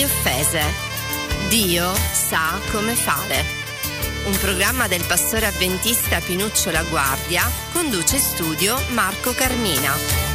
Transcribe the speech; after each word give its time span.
alle 0.00 0.04
offese. 0.04 0.60
Dio 1.48 1.92
sa 2.12 2.58
come 2.70 2.94
fare. 2.94 3.44
Un 4.26 4.36
programma 4.38 4.88
del 4.88 5.04
pastore 5.06 5.46
avventista 5.46 6.20
Pinuccio 6.20 6.70
La 6.70 6.82
Guardia 6.84 7.50
conduce 7.72 8.18
studio 8.18 8.76
Marco 8.90 9.32
Carmina. 9.32 10.29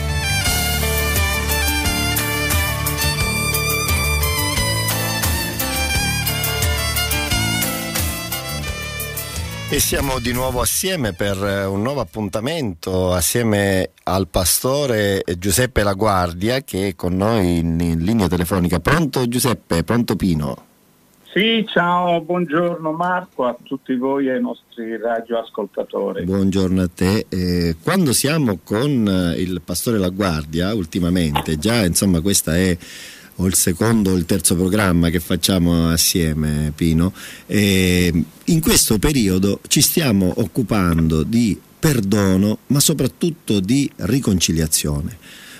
E 9.68 9.80
siamo 9.80 10.20
di 10.20 10.32
nuovo 10.32 10.62
assieme 10.62 11.14
per 11.14 11.44
eh, 11.44 11.66
un 11.66 11.82
nuovo 11.82 12.00
appuntamento 12.00 13.12
assieme 13.12 13.90
al 14.04 14.28
pastore 14.28 15.24
Giuseppe 15.40 15.82
La 15.82 15.94
Guardia 15.94 16.62
che 16.62 16.90
è 16.90 16.96
con 16.96 17.18
noi 17.18 17.58
in, 17.58 17.80
in 17.80 18.04
linea 18.04 18.28
telefonica. 18.28 18.80
Pronto 18.80 19.28
Giuseppe? 19.28 19.84
Pronto 19.84 20.16
Pino? 20.16 20.66
Sì, 21.34 21.66
ciao, 21.68 22.22
buongiorno 22.22 22.92
Marco 22.92 23.46
a 23.46 23.58
tutti 23.62 23.96
voi 23.96 24.28
e 24.28 24.34
ai 24.34 24.42
nostri 24.42 24.98
radioascoltatori. 24.98 26.24
Buongiorno 26.24 26.84
a 26.84 26.90
te. 26.94 27.26
Eh, 27.28 27.76
quando 27.82 28.14
siamo 28.14 28.60
con 28.64 29.34
eh, 29.36 29.42
il 29.42 29.62
pastore 29.66 29.98
La 29.98 30.10
Guardia 30.10 30.76
ultimamente, 30.76 31.58
già 31.58 31.84
insomma 31.84 32.22
questa 32.22 32.56
è 32.56 32.78
o 33.38 33.48
il 33.48 33.56
secondo 33.56 34.12
o 34.12 34.16
il 34.16 34.26
terzo 34.26 34.56
programma 34.56 35.10
che 35.10 35.20
facciamo 35.20 35.90
assieme, 35.90 36.72
Pino. 36.76 37.14
E 37.46 38.14
in 38.44 38.62
questo 38.62 38.98
periodo 39.00 39.60
ci 39.68 39.82
stiamo 39.82 40.34
occupando 40.38 41.24
di 41.24 41.60
perdono, 41.78 42.60
ma 42.68 42.80
soprattutto 42.80 43.60
di 43.60 43.90
riconciliazione. 43.98 45.18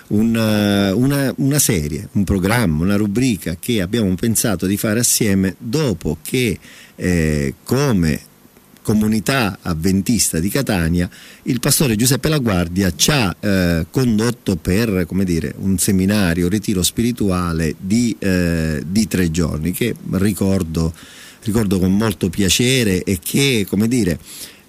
Una, 0.08 0.94
una, 0.94 1.34
una, 1.38 1.60
serie, 1.60 2.10
un 2.12 2.24
programma, 2.24 2.84
una 2.84 2.96
rubrica 2.96 3.58
che 3.60 3.82
abbiamo 3.82 4.14
pensato 4.14 4.68
di 4.68 4.78
fare 4.78 5.00
assieme 5.00 5.56
dopo 5.58 6.18
che 6.22 6.60
eh, 6.96 7.56
come 7.64 8.22
comunità 8.86 9.58
avventista 9.64 10.40
di 10.40 10.48
Catania, 10.48 11.10
il 11.44 11.60
pastore 11.60 11.96
Giuseppe 11.96 12.30
Laguardia 12.30 12.94
ci 12.96 13.10
ha 13.10 13.36
eh, 13.40 13.88
condotto 13.90 14.58
per 14.58 15.08
dire, 15.24 15.56
un 15.58 15.80
seminario, 15.80 16.44
un 16.44 16.52
ritiro 16.52 16.84
spirituale 16.84 17.74
di, 17.80 18.16
eh, 18.20 18.84
di 18.86 19.08
tre 19.08 19.32
giorni 19.32 19.72
che 19.72 19.96
ricordo, 20.12 20.94
ricordo, 21.42 21.80
con 21.80 21.98
molto 21.98 22.30
piacere 22.30 23.02
e 23.02 23.18
che, 23.20 23.66
come 23.68 23.88
dire, 23.88 24.20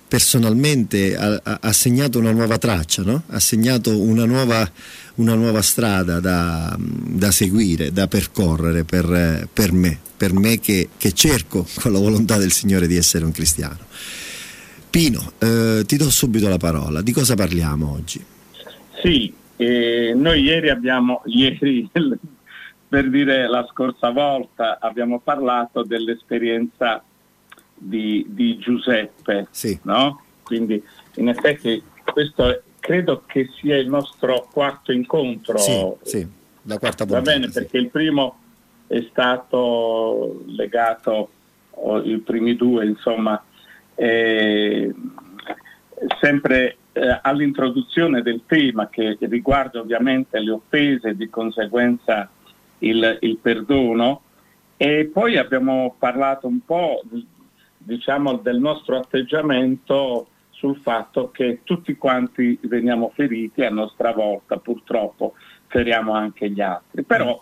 personalmente 0.09 1.17
ha, 1.17 1.41
ha 1.61 1.73
segnato 1.73 2.19
una 2.19 2.33
nuova 2.33 2.59
traccia, 2.59 3.03
no? 3.03 3.23
ha 3.29 3.41
segnato 3.41 4.01
una 4.01 4.25
nuova, 4.25 4.69
una 5.17 5.35
nuova 5.35 5.63
strada 5.63 6.21
da, 6.21 6.77
da, 6.79 7.31
seguire, 7.31 7.93
da 7.93 8.07
percorrere 8.07 8.85
per, 8.85 9.49
per 9.53 9.73
me, 9.73 9.99
per 10.17 10.33
me 10.33 10.61
che, 10.61 10.91
che 10.97 11.13
cerco 11.13 11.67
con 11.81 11.93
la 11.93 11.99
volontà 11.99 12.37
del 12.37 12.53
Signore 12.53 12.87
di 12.87 12.97
essere 12.97 13.25
un 13.25 13.33
cristiano. 13.33 13.79
Pino, 14.89 15.33
eh, 15.39 15.83
ti 15.85 15.97
do 15.97 16.09
subito 16.09 16.49
la 16.49 16.57
parola. 16.57 17.03
Di 17.03 17.13
cosa 17.13 17.35
parliamo 17.35 17.93
oggi? 17.93 18.25
Sì, 19.03 19.33
eh, 19.57 20.13
noi 20.15 20.43
ieri 20.43 20.71
abbiamo, 20.71 21.23
ieri, 21.27 21.91
per 22.89 23.11
dire 23.11 23.49
la 23.49 23.67
scorsa 23.71 24.11
volta, 24.11 24.79
abbiamo 24.81 25.21
parlato 25.21 25.83
dell'esperienza 25.83 27.03
di, 27.77 28.25
di 28.29 28.59
Giuseppe, 28.59 29.47
sì. 29.51 29.79
no? 29.83 30.23
Quindi 30.43 30.83
in 31.15 31.29
effetti 31.29 31.83
questo 32.05 32.63
credo 32.81 33.23
che 33.27 33.49
sia 33.59 33.77
il 33.77 33.89
nostro 33.89 34.49
quarto 34.51 34.93
incontro. 34.93 35.59
Sì, 35.59 35.93
sì 36.03 36.45
la 36.67 36.79
quarta 36.79 37.05
puntata. 37.05 37.31
Va 37.31 37.39
bene, 37.39 37.51
perché 37.51 37.79
il 37.79 37.89
primo 37.89 38.39
è 38.87 39.05
stato 39.11 40.43
legato, 40.47 41.31
i 42.05 42.19
primi 42.19 42.55
due, 42.57 42.87
insomma, 42.87 43.43
eh, 43.95 44.93
sempre 46.21 46.77
eh, 46.93 47.19
all'introduzione 47.23 48.23
del 48.23 48.43
tema 48.47 48.89
che 48.89 49.17
riguarda 49.21 49.81
ovviamente 49.81 50.39
le 50.39 50.51
offese 50.51 51.11
e 51.11 51.17
di 51.17 51.29
conseguenza 51.29 52.29
il, 52.79 53.19
il, 53.21 53.37
perdono 53.39 54.23
e 54.77 55.09
poi 55.11 55.39
abbiamo 55.39 55.95
parlato 55.99 56.47
un 56.47 56.61
po' 56.65 57.01
diciamo 57.87 58.37
del 58.37 58.59
nostro 58.59 58.99
atteggiamento 58.99 60.29
sul 60.51 60.77
fatto 60.79 61.31
che 61.31 61.61
tutti 61.63 61.97
quanti 61.97 62.59
veniamo 62.63 63.13
feriti 63.15 63.63
a 63.63 63.71
nostra 63.71 64.13
volta 64.13 64.57
purtroppo 64.57 65.35
feriamo 65.67 66.13
anche 66.13 66.51
gli 66.51 66.61
altri 66.61 67.03
però 67.03 67.41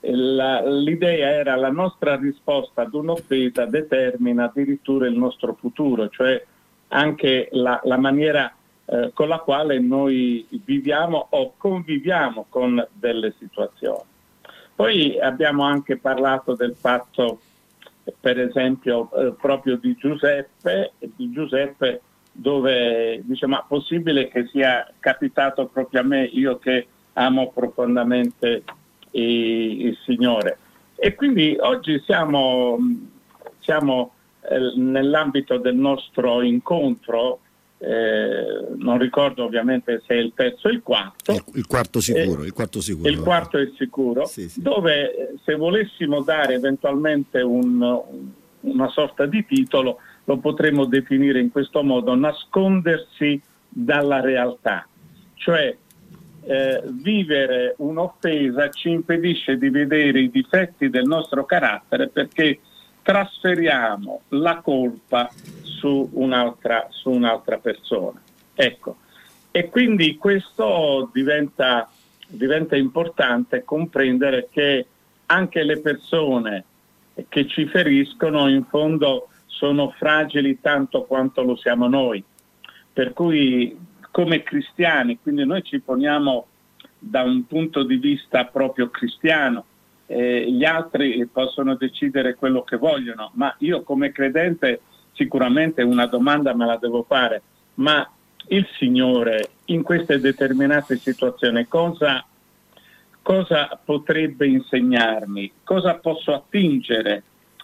la, 0.00 0.62
l'idea 0.66 1.30
era 1.30 1.56
la 1.56 1.70
nostra 1.70 2.16
risposta 2.16 2.82
ad 2.82 2.94
un'offesa 2.94 3.66
determina 3.66 4.44
addirittura 4.44 5.06
il 5.06 5.16
nostro 5.16 5.54
futuro, 5.54 6.08
cioè 6.08 6.42
anche 6.88 7.48
la, 7.52 7.80
la 7.84 7.98
maniera 7.98 8.52
eh, 8.86 9.10
con 9.12 9.28
la 9.28 9.38
quale 9.38 9.78
noi 9.78 10.46
viviamo 10.64 11.26
o 11.30 11.54
conviviamo 11.56 12.46
con 12.48 12.84
delle 12.92 13.34
situazioni. 13.38 14.08
Poi 14.74 15.20
abbiamo 15.20 15.64
anche 15.64 15.98
parlato 15.98 16.54
del 16.54 16.74
fatto, 16.74 17.40
per 18.18 18.40
esempio, 18.40 19.10
eh, 19.12 19.32
proprio 19.32 19.76
di 19.76 19.94
Giuseppe, 19.96 20.92
di 20.98 21.30
Giuseppe 21.30 22.02
dove 22.32 23.20
dice 23.24 23.46
ma 23.46 23.64
possibile 23.66 24.28
che 24.28 24.46
sia 24.46 24.90
capitato 24.98 25.66
proprio 25.66 26.00
a 26.00 26.04
me, 26.04 26.24
io 26.24 26.58
che 26.58 26.86
amo 27.14 27.50
profondamente 27.50 28.62
il 29.12 29.96
Signore. 30.04 30.58
E 30.94 31.14
quindi 31.14 31.56
oggi 31.60 32.00
siamo, 32.04 32.78
siamo 33.58 34.12
eh, 34.42 34.72
nell'ambito 34.76 35.58
del 35.58 35.74
nostro 35.74 36.42
incontro, 36.42 37.40
eh, 37.82 38.66
non 38.76 38.98
ricordo 38.98 39.44
ovviamente 39.44 40.02
se 40.06 40.14
è 40.14 40.18
il 40.18 40.32
terzo 40.34 40.68
o 40.68 40.70
il 40.70 40.82
quarto. 40.82 41.32
Il, 41.32 41.42
il 41.54 41.66
quarto 41.66 42.00
sicuro, 42.00 42.42
eh, 42.42 42.46
il 42.46 42.52
quarto 42.52 42.80
sicuro. 42.82 43.08
Il 43.08 43.20
quarto 43.20 43.56
è 43.56 43.70
sicuro, 43.76 44.26
sì, 44.26 44.50
sì. 44.50 44.60
dove 44.60 45.16
eh, 45.16 45.34
se 45.42 45.54
volessimo 45.54 46.22
dare 46.22 46.54
eventualmente 46.54 47.40
un, 47.40 48.00
una 48.60 48.88
sorta 48.88 49.24
di 49.24 49.46
titolo, 49.46 49.98
lo 50.24 50.36
potremmo 50.36 50.84
definire 50.84 51.40
in 51.40 51.50
questo 51.50 51.82
modo, 51.82 52.14
nascondersi 52.14 53.40
dalla 53.66 54.20
realtà. 54.20 54.86
Cioè 55.34 55.74
eh, 56.42 56.82
vivere 56.84 57.74
un'offesa 57.78 58.68
ci 58.68 58.90
impedisce 58.90 59.56
di 59.56 59.70
vedere 59.70 60.20
i 60.20 60.30
difetti 60.30 60.90
del 60.90 61.04
nostro 61.04 61.46
carattere 61.46 62.08
perché 62.08 62.58
trasferiamo 63.10 64.20
la 64.28 64.60
colpa 64.60 65.28
su 65.62 66.10
un'altra, 66.12 66.86
su 66.90 67.10
un'altra 67.10 67.58
persona. 67.58 68.22
Ecco. 68.54 68.98
E 69.50 69.68
quindi 69.68 70.16
questo 70.16 71.10
diventa, 71.12 71.90
diventa 72.28 72.76
importante 72.76 73.64
comprendere 73.64 74.48
che 74.48 74.86
anche 75.26 75.64
le 75.64 75.80
persone 75.80 76.64
che 77.28 77.48
ci 77.48 77.66
feriscono 77.66 78.48
in 78.48 78.64
fondo 78.66 79.30
sono 79.46 79.90
fragili 79.90 80.60
tanto 80.60 81.02
quanto 81.02 81.42
lo 81.42 81.56
siamo 81.56 81.88
noi. 81.88 82.22
Per 82.92 83.12
cui 83.12 83.76
come 84.12 84.44
cristiani, 84.44 85.18
quindi 85.20 85.44
noi 85.44 85.64
ci 85.64 85.80
poniamo 85.80 86.46
da 86.96 87.22
un 87.22 87.44
punto 87.44 87.82
di 87.82 87.96
vista 87.96 88.44
proprio 88.44 88.88
cristiano, 88.88 89.64
eh, 90.12 90.50
gli 90.50 90.64
altri 90.64 91.24
possono 91.32 91.76
decidere 91.76 92.34
quello 92.34 92.62
che 92.62 92.76
vogliono, 92.76 93.30
ma 93.34 93.54
io 93.58 93.84
come 93.84 94.10
credente 94.10 94.80
sicuramente 95.12 95.82
una 95.82 96.06
domanda 96.06 96.52
me 96.52 96.66
la 96.66 96.76
devo 96.76 97.04
fare, 97.04 97.42
ma 97.74 98.10
il 98.48 98.66
Signore 98.76 99.50
in 99.66 99.84
queste 99.84 100.18
determinate 100.18 100.96
situazioni 100.96 101.68
cosa, 101.68 102.26
cosa 103.22 103.78
potrebbe 103.84 104.48
insegnarmi? 104.48 105.52
Cosa 105.62 105.94
posso 105.94 106.34
attingere 106.34 107.22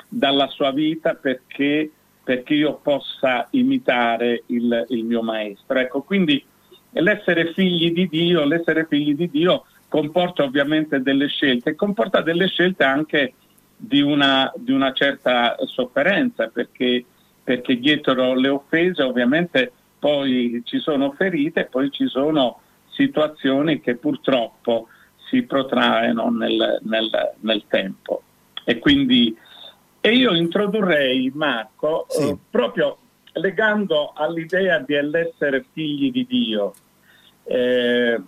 dalla 0.08 0.46
sua 0.46 0.70
vita 0.70 1.14
perché 1.14 1.90
perché 2.22 2.54
io 2.54 2.80
possa 2.82 3.46
imitare 3.50 4.42
il, 4.46 4.84
il 4.88 5.04
mio 5.04 5.22
maestro. 5.22 5.78
Ecco, 5.78 6.02
quindi 6.02 6.44
l'essere 6.90 7.52
figli 7.52 7.92
di 7.92 8.08
Dio, 8.08 8.44
l'essere 8.44 8.86
figli 8.88 9.14
di 9.14 9.30
Dio 9.30 9.64
comporta 9.88 10.42
ovviamente 10.42 11.00
delle 11.00 11.28
scelte, 11.28 11.74
comporta 11.74 12.20
delle 12.20 12.48
scelte 12.48 12.84
anche 12.84 13.34
di 13.76 14.00
una, 14.00 14.52
di 14.56 14.72
una 14.72 14.92
certa 14.92 15.56
sofferenza, 15.66 16.48
perché, 16.48 17.04
perché, 17.42 17.78
dietro 17.78 18.34
le 18.34 18.48
offese 18.48 19.02
ovviamente 19.02 19.72
poi 19.98 20.62
ci 20.64 20.78
sono 20.78 21.12
ferite, 21.12 21.64
poi 21.64 21.90
ci 21.90 22.06
sono 22.06 22.60
situazioni 22.88 23.80
che 23.80 23.96
purtroppo 23.96 24.88
si 25.28 25.42
protraeano 25.42 26.30
nel, 26.30 26.80
nel, 26.82 27.34
nel 27.40 27.64
tempo. 27.68 28.22
E 28.64 28.78
quindi 28.78 29.36
e 30.06 30.14
io 30.14 30.34
introdurrei, 30.34 31.32
Marco, 31.34 32.06
sì. 32.08 32.28
eh, 32.28 32.36
proprio 32.48 32.96
legando 33.32 34.12
all'idea 34.14 34.78
di 34.78 34.94
essere 34.94 35.64
figli 35.72 36.12
di 36.12 36.24
Dio. 36.26 36.74
Eh, 37.42 38.20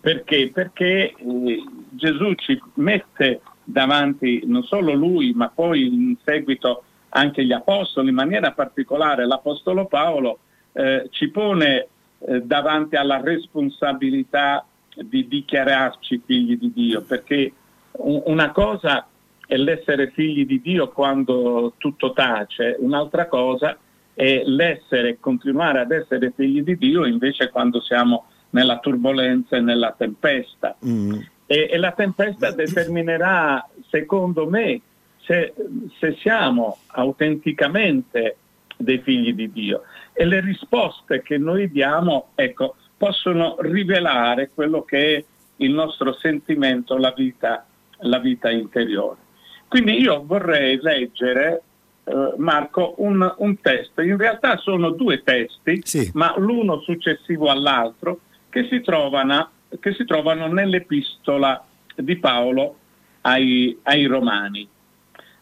perché? 0.00 0.50
Perché 0.52 1.14
eh, 1.14 1.64
Gesù 1.90 2.34
ci 2.34 2.60
mette 2.74 3.40
davanti 3.64 4.42
non 4.46 4.62
solo 4.62 4.92
lui, 4.92 5.32
ma 5.32 5.48
poi 5.48 5.86
in 5.86 6.16
seguito 6.24 6.84
anche 7.10 7.44
gli 7.44 7.52
apostoli, 7.52 8.10
in 8.10 8.14
maniera 8.14 8.52
particolare 8.52 9.26
l'Apostolo 9.26 9.86
Paolo, 9.86 10.38
eh, 10.72 11.08
ci 11.10 11.30
pone 11.30 11.88
eh, 12.18 12.42
davanti 12.42 12.96
alla 12.96 13.20
responsabilità 13.20 14.64
di 14.94 15.26
dichiararci 15.26 16.22
figli 16.24 16.56
di 16.58 16.72
Dio, 16.72 17.02
perché 17.02 17.52
una 17.98 18.50
cosa 18.52 19.06
è 19.46 19.56
l'essere 19.56 20.10
figli 20.10 20.46
di 20.46 20.60
Dio 20.60 20.88
quando 20.88 21.74
tutto 21.78 22.12
tace, 22.12 22.76
un'altra 22.78 23.26
cosa 23.26 23.76
è 24.12 24.42
l'essere, 24.44 25.18
continuare 25.20 25.80
ad 25.80 25.92
essere 25.92 26.32
figli 26.34 26.62
di 26.62 26.76
Dio 26.76 27.04
invece 27.04 27.50
quando 27.50 27.80
siamo 27.80 28.26
nella 28.50 28.78
turbolenza 28.78 29.56
e 29.56 29.60
nella 29.60 29.94
tempesta. 29.96 30.76
Mm. 30.84 31.18
E, 31.46 31.68
e, 31.70 31.76
la 31.78 31.92
tempesta 31.92 32.50
determinerà, 32.50 33.66
secondo 33.88 34.48
me, 34.48 34.80
se, 35.18 35.54
se 35.98 36.16
siamo 36.20 36.78
autenticamente 36.88 38.36
dei 38.76 38.98
figli 38.98 39.32
di 39.32 39.50
Dio. 39.52 39.82
E 40.12 40.24
le 40.24 40.40
risposte 40.40 41.22
che 41.22 41.38
noi 41.38 41.70
diamo, 41.70 42.28
ecco, 42.34 42.76
possono 42.96 43.56
rivelare 43.60 44.50
quello 44.54 44.82
che 44.82 45.16
è 45.16 45.24
il 45.56 45.72
nostro 45.72 46.14
sentimento, 46.14 46.96
la 46.96 47.12
vita, 47.16 47.66
la 48.00 48.18
vita 48.18 48.50
interiore. 48.50 49.24
Quindi 49.68 50.00
io 50.00 50.22
vorrei 50.24 50.78
leggere, 50.80 51.62
eh, 52.04 52.34
Marco, 52.36 52.94
un, 52.98 53.34
un, 53.38 53.60
testo. 53.60 54.00
In 54.00 54.16
realtà 54.16 54.56
sono 54.58 54.90
due 54.90 55.22
testi, 55.22 55.80
sì. 55.84 56.10
ma 56.14 56.34
l'uno 56.38 56.80
successivo 56.80 57.50
all'altro, 57.50 58.20
che 58.56 58.68
si 58.70 58.80
trovano, 58.80 59.50
che 59.78 59.92
si 59.92 60.06
trovano 60.06 60.46
nell'epistola 60.46 61.62
di 61.94 62.16
Paolo 62.16 62.78
ai, 63.20 63.78
ai 63.82 64.06
Romani. 64.06 64.66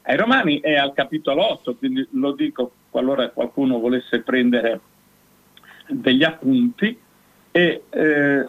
Ai 0.02 0.16
Romani 0.16 0.58
è 0.58 0.74
al 0.74 0.92
capitolo 0.94 1.52
8, 1.52 1.76
quindi 1.76 2.04
lo 2.10 2.32
dico 2.32 2.72
qualora 2.90 3.28
qualcuno 3.28 3.78
volesse 3.78 4.22
prendere 4.22 4.80
degli 5.86 6.24
appunti, 6.24 6.98
e 7.52 7.84
eh, 7.88 8.48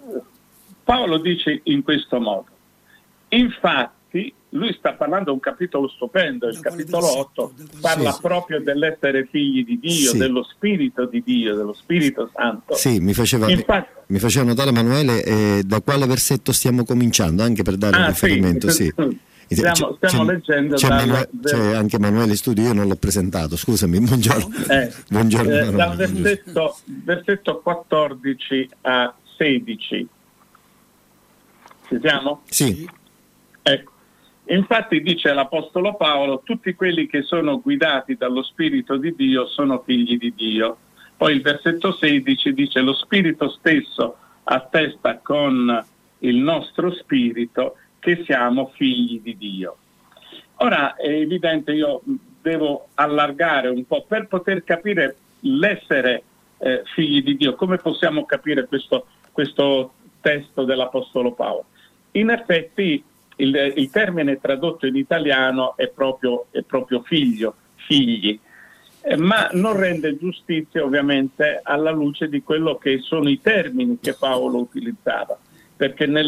Paolo 0.83 1.19
dice 1.19 1.59
in 1.65 1.83
questo 1.83 2.19
modo, 2.19 2.47
infatti 3.29 3.93
lui 4.55 4.73
sta 4.77 4.93
parlando 4.93 5.25
di 5.25 5.31
un 5.31 5.39
capitolo 5.39 5.87
stupendo, 5.87 6.47
il 6.47 6.59
capitolo 6.59 7.19
8 7.19 7.53
parla 7.81 8.11
sì, 8.11 8.21
proprio 8.21 8.61
dell'essere 8.61 9.27
figli 9.29 9.65
di 9.65 9.79
Dio, 9.79 10.11
sì. 10.11 10.17
dello 10.17 10.43
Spirito 10.43 11.05
di 11.05 11.21
Dio, 11.23 11.55
dello 11.55 11.73
Spirito 11.73 12.29
Santo. 12.33 12.73
Sì, 12.75 12.99
mi 12.99 13.13
faceva, 13.13 13.49
Infatti, 13.49 13.89
mi 14.07 14.19
faceva 14.19 14.45
notare 14.45 14.69
Emanuele 14.69 15.23
eh, 15.23 15.61
da 15.65 15.81
quale 15.81 16.05
versetto 16.05 16.51
stiamo 16.51 16.85
cominciando, 16.85 17.43
anche 17.43 17.63
per 17.63 17.75
dare 17.75 17.97
ah, 17.97 17.99
un 17.99 18.07
riferimento. 18.07 18.69
Sì. 18.69 18.91
Stiamo, 19.47 19.95
stiamo 19.97 20.25
c'è, 20.25 20.31
leggendo 20.33 20.75
c'è, 20.75 20.87
dal, 20.87 21.07
Manu- 21.07 21.29
c'è 21.43 21.75
anche 21.75 21.97
Emanuele 21.97 22.35
Studio, 22.35 22.63
io 22.63 22.73
non 22.73 22.87
l'ho 22.87 22.95
presentato, 22.95 23.55
scusami, 23.55 23.99
buongiorno. 24.01 24.55
Eh, 24.67 24.91
buongiorno 25.07 25.53
eh, 25.53 25.71
dal 25.71 25.95
versetto, 25.95 26.75
versetto 26.83 27.59
14 27.59 28.69
a 28.81 29.13
16. 29.37 30.07
Ci 31.89 31.99
siamo? 32.01 32.41
Sì. 32.49 32.89
Ecco. 33.61 33.91
Infatti 34.47 35.01
dice 35.01 35.33
l'Apostolo 35.33 35.95
Paolo, 35.95 36.41
tutti 36.43 36.75
quelli 36.75 37.07
che 37.07 37.23
sono 37.23 37.59
guidati 37.59 38.15
dallo 38.15 38.43
Spirito 38.43 38.97
di 38.97 39.15
Dio 39.15 39.47
sono 39.47 39.81
figli 39.83 40.17
di 40.17 40.33
Dio. 40.35 40.77
Poi 41.17 41.33
il 41.33 41.41
versetto 41.41 41.91
16 41.93 42.53
dice 42.53 42.81
lo 42.81 42.93
Spirito 42.93 43.49
stesso 43.49 44.17
attesta 44.43 45.17
con 45.17 45.83
il 46.19 46.35
nostro 46.37 46.91
spirito 46.93 47.77
che 47.99 48.23
siamo 48.23 48.71
figli 48.75 49.19
di 49.21 49.35
Dio. 49.35 49.77
Ora 50.57 50.95
è 50.95 51.09
evidente, 51.09 51.71
io 51.73 52.01
devo 52.41 52.89
allargare 52.95 53.69
un 53.69 53.85
po' 53.85 54.05
per 54.07 54.27
poter 54.27 54.63
capire 54.63 55.15
l'essere 55.39 56.23
eh, 56.59 56.83
figli 56.93 57.23
di 57.23 57.35
Dio, 57.35 57.55
come 57.55 57.77
possiamo 57.77 58.25
capire 58.25 58.65
questo, 58.65 59.07
questo 59.31 59.93
testo 60.21 60.63
dell'Apostolo 60.63 61.31
Paolo. 61.31 61.65
In 62.11 62.29
effetti 62.29 63.03
il, 63.37 63.73
il 63.75 63.89
termine 63.89 64.39
tradotto 64.39 64.85
in 64.85 64.95
italiano 64.95 65.75
è 65.77 65.87
proprio, 65.87 66.45
è 66.51 66.61
proprio 66.61 67.01
figlio, 67.01 67.55
figli, 67.75 68.39
eh, 69.01 69.17
ma 69.17 69.49
non 69.53 69.77
rende 69.77 70.17
giustizia 70.17 70.83
ovviamente 70.83 71.59
alla 71.63 71.91
luce 71.91 72.27
di 72.27 72.41
quello 72.41 72.77
che 72.77 72.99
sono 72.99 73.29
i 73.29 73.39
termini 73.41 73.99
che 74.01 74.13
Paolo 74.13 74.57
utilizzava, 74.57 75.37
perché 75.75 76.05
nel 76.05 76.27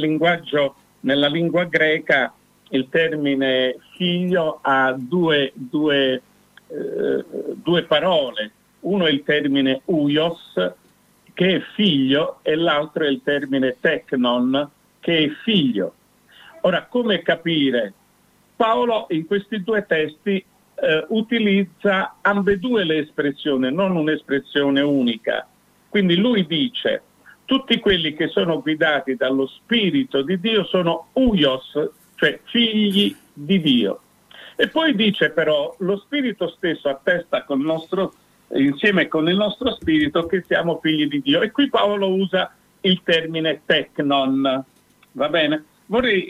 nella 0.99 1.27
lingua 1.27 1.63
greca 1.65 2.33
il 2.69 2.87
termine 2.89 3.77
figlio 3.95 4.59
ha 4.61 4.93
due, 4.97 5.51
due, 5.53 6.21
eh, 6.67 7.25
due 7.55 7.83
parole. 7.83 8.51
Uno 8.81 9.05
è 9.05 9.09
il 9.09 9.23
termine 9.23 9.81
uios, 9.85 10.53
che 11.33 11.55
è 11.55 11.61
figlio, 11.75 12.39
e 12.41 12.55
l'altro 12.55 13.05
è 13.05 13.07
il 13.07 13.21
termine 13.23 13.77
teknon, 13.79 14.69
che 14.99 15.17
è 15.25 15.29
figlio. 15.43 15.93
Ora, 16.61 16.85
come 16.85 17.21
capire? 17.21 17.93
Paolo 18.55 19.05
in 19.09 19.25
questi 19.25 19.63
due 19.63 19.85
testi 19.85 20.43
eh, 20.79 21.05
utilizza 21.09 22.17
ambedue 22.21 22.83
le 22.83 22.99
espressioni, 22.99 23.71
non 23.71 23.95
un'espressione 23.95 24.81
unica. 24.81 25.47
Quindi 25.89 26.15
lui 26.15 26.45
dice 26.45 27.01
tutti 27.45 27.79
quelli 27.79 28.13
che 28.13 28.27
sono 28.27 28.61
guidati 28.61 29.15
dallo 29.15 29.47
Spirito 29.47 30.21
di 30.21 30.39
Dio 30.39 30.65
sono 30.65 31.07
uios, 31.13 31.71
cioè 32.15 32.39
figli 32.43 33.15
di 33.33 33.61
Dio. 33.61 34.01
E 34.55 34.67
poi 34.67 34.95
dice 34.95 35.29
però, 35.29 35.73
lo 35.79 35.97
Spirito 35.97 36.49
stesso 36.49 36.89
attesta 36.89 37.43
con 37.43 37.61
nostro, 37.61 38.13
insieme 38.53 39.07
con 39.07 39.29
il 39.29 39.37
nostro 39.37 39.71
Spirito 39.75 40.25
che 40.25 40.43
siamo 40.45 40.79
figli 40.81 41.07
di 41.07 41.21
Dio. 41.21 41.41
E 41.41 41.51
qui 41.51 41.69
Paolo 41.69 42.09
usa 42.09 42.53
il 42.81 43.01
termine 43.03 43.61
teknon, 43.65 44.65
va 45.11 45.29
bene? 45.29 45.63
Vorrei 45.87 46.29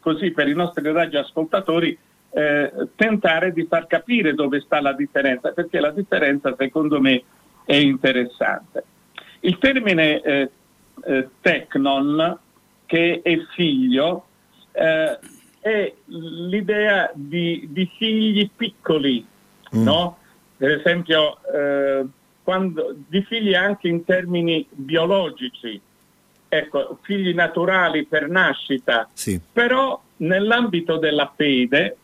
così 0.00 0.30
per 0.32 0.48
i 0.48 0.54
nostri 0.54 0.90
radioascoltatori 0.90 1.96
eh, 2.30 2.72
tentare 2.96 3.52
di 3.52 3.64
far 3.66 3.86
capire 3.86 4.34
dove 4.34 4.60
sta 4.60 4.80
la 4.80 4.92
differenza, 4.92 5.52
perché 5.52 5.78
la 5.78 5.90
differenza 5.90 6.54
secondo 6.58 7.00
me 7.00 7.22
è 7.64 7.76
interessante. 7.76 8.84
Il 9.40 9.58
termine 9.58 10.20
eh, 10.20 10.50
eh, 11.04 11.28
Tecnon, 11.40 12.38
che 12.86 13.20
è 13.22 13.38
figlio, 13.54 14.26
eh, 14.72 15.18
è 15.60 15.94
l'idea 16.06 17.10
di, 17.14 17.68
di 17.70 17.90
figli 17.96 18.50
piccoli, 18.54 19.24
mm. 19.74 19.82
no? 19.82 20.18
Per 20.56 20.70
esempio, 20.70 21.38
eh, 21.52 22.04
quando, 22.42 22.94
di 23.06 23.22
figli 23.22 23.54
anche 23.54 23.88
in 23.88 24.04
termini 24.04 24.66
biologici, 24.70 25.80
ecco, 26.48 26.98
figli 27.02 27.34
naturali 27.34 28.04
per 28.04 28.28
nascita, 28.28 29.08
sì. 29.12 29.40
però 29.52 30.00
nell'ambito 30.18 30.96
della 30.98 31.32
fede 31.34 31.96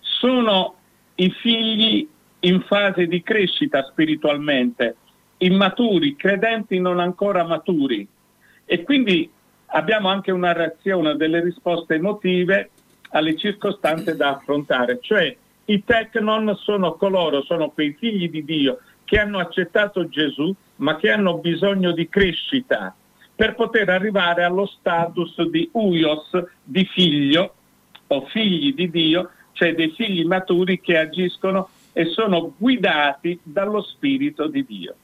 sono 0.00 0.76
i 1.16 1.30
figli 1.30 2.08
in 2.40 2.62
fase 2.62 3.06
di 3.06 3.22
crescita 3.22 3.82
spiritualmente, 3.90 4.96
immaturi, 5.38 6.16
credenti 6.16 6.80
non 6.80 6.98
ancora 6.98 7.44
maturi. 7.44 8.06
E 8.64 8.82
quindi 8.82 9.30
abbiamo 9.66 10.08
anche 10.08 10.30
una 10.30 10.52
reazione, 10.52 11.16
delle 11.16 11.40
risposte 11.40 11.94
emotive 11.94 12.70
alle 13.10 13.36
circostanze 13.36 14.16
da 14.16 14.36
affrontare, 14.36 14.98
cioè 15.00 15.36
i 15.66 15.84
Tecnon 15.84 16.56
sono 16.56 16.94
coloro, 16.94 17.42
sono 17.42 17.70
quei 17.70 17.94
figli 17.98 18.28
di 18.28 18.44
Dio 18.44 18.80
che 19.04 19.18
hanno 19.18 19.38
accettato 19.38 20.08
Gesù, 20.08 20.52
ma 20.76 20.96
che 20.96 21.10
hanno 21.10 21.38
bisogno 21.38 21.92
di 21.92 22.08
crescita 22.08 22.94
per 23.42 23.56
poter 23.56 23.90
arrivare 23.90 24.44
allo 24.44 24.66
status 24.66 25.42
di 25.48 25.68
uios, 25.72 26.30
di 26.62 26.84
figlio 26.84 27.54
o 28.06 28.26
figli 28.26 28.72
di 28.72 28.88
Dio, 28.88 29.30
cioè 29.50 29.74
dei 29.74 29.90
figli 29.96 30.24
maturi 30.24 30.80
che 30.80 30.96
agiscono 30.96 31.68
e 31.92 32.04
sono 32.04 32.54
guidati 32.56 33.36
dallo 33.42 33.82
Spirito 33.82 34.46
di 34.46 34.64
Dio. 34.64 34.94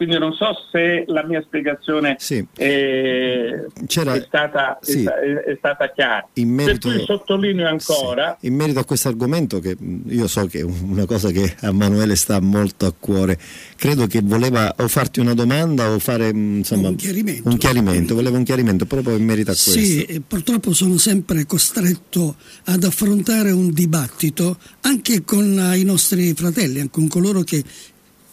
Quindi 0.00 0.16
non 0.16 0.32
so 0.32 0.46
se 0.72 1.04
la 1.08 1.22
mia 1.26 1.42
spiegazione 1.42 2.16
sì. 2.18 2.42
è, 2.56 2.64
è, 2.64 4.24
stata, 4.26 4.78
sì. 4.80 5.04
è, 5.04 5.10
è, 5.10 5.56
stata, 5.58 5.92
chiara. 5.92 6.26
In 6.36 6.48
merito, 6.48 6.88
per 6.88 6.96
cui 6.96 7.04
sottolineo 7.04 7.68
ancora... 7.68 8.34
Sì. 8.40 8.46
In 8.46 8.54
merito 8.54 8.78
a 8.78 8.86
questo 8.86 9.08
argomento, 9.08 9.58
che 9.58 9.76
io 10.06 10.26
so 10.26 10.46
che 10.46 10.60
è 10.60 10.62
una 10.62 11.04
cosa 11.04 11.28
che 11.30 11.54
a 11.60 11.70
Manuele 11.72 12.16
sta 12.16 12.40
molto 12.40 12.86
a 12.86 12.94
cuore, 12.98 13.38
credo 13.76 14.06
che 14.06 14.22
voleva 14.22 14.74
o 14.78 14.88
farti 14.88 15.20
una 15.20 15.34
domanda 15.34 15.90
o 15.90 15.98
fare 15.98 16.28
insomma, 16.28 16.88
un, 16.88 16.96
chiarimento. 16.96 17.46
un 17.50 17.58
chiarimento. 17.58 18.14
Voleva 18.14 18.38
un 18.38 18.44
chiarimento 18.44 18.86
proprio 18.86 19.16
in 19.16 19.24
merito 19.26 19.50
a 19.50 19.54
questo. 19.54 19.78
Sì, 19.78 20.22
purtroppo 20.26 20.72
sono 20.72 20.96
sempre 20.96 21.44
costretto 21.44 22.36
ad 22.64 22.84
affrontare 22.84 23.50
un 23.50 23.70
dibattito 23.70 24.56
anche 24.80 25.24
con 25.24 25.74
i 25.74 25.84
nostri 25.84 26.32
fratelli, 26.32 26.80
anche 26.80 26.90
con 26.90 27.06
coloro 27.06 27.42
che 27.42 27.62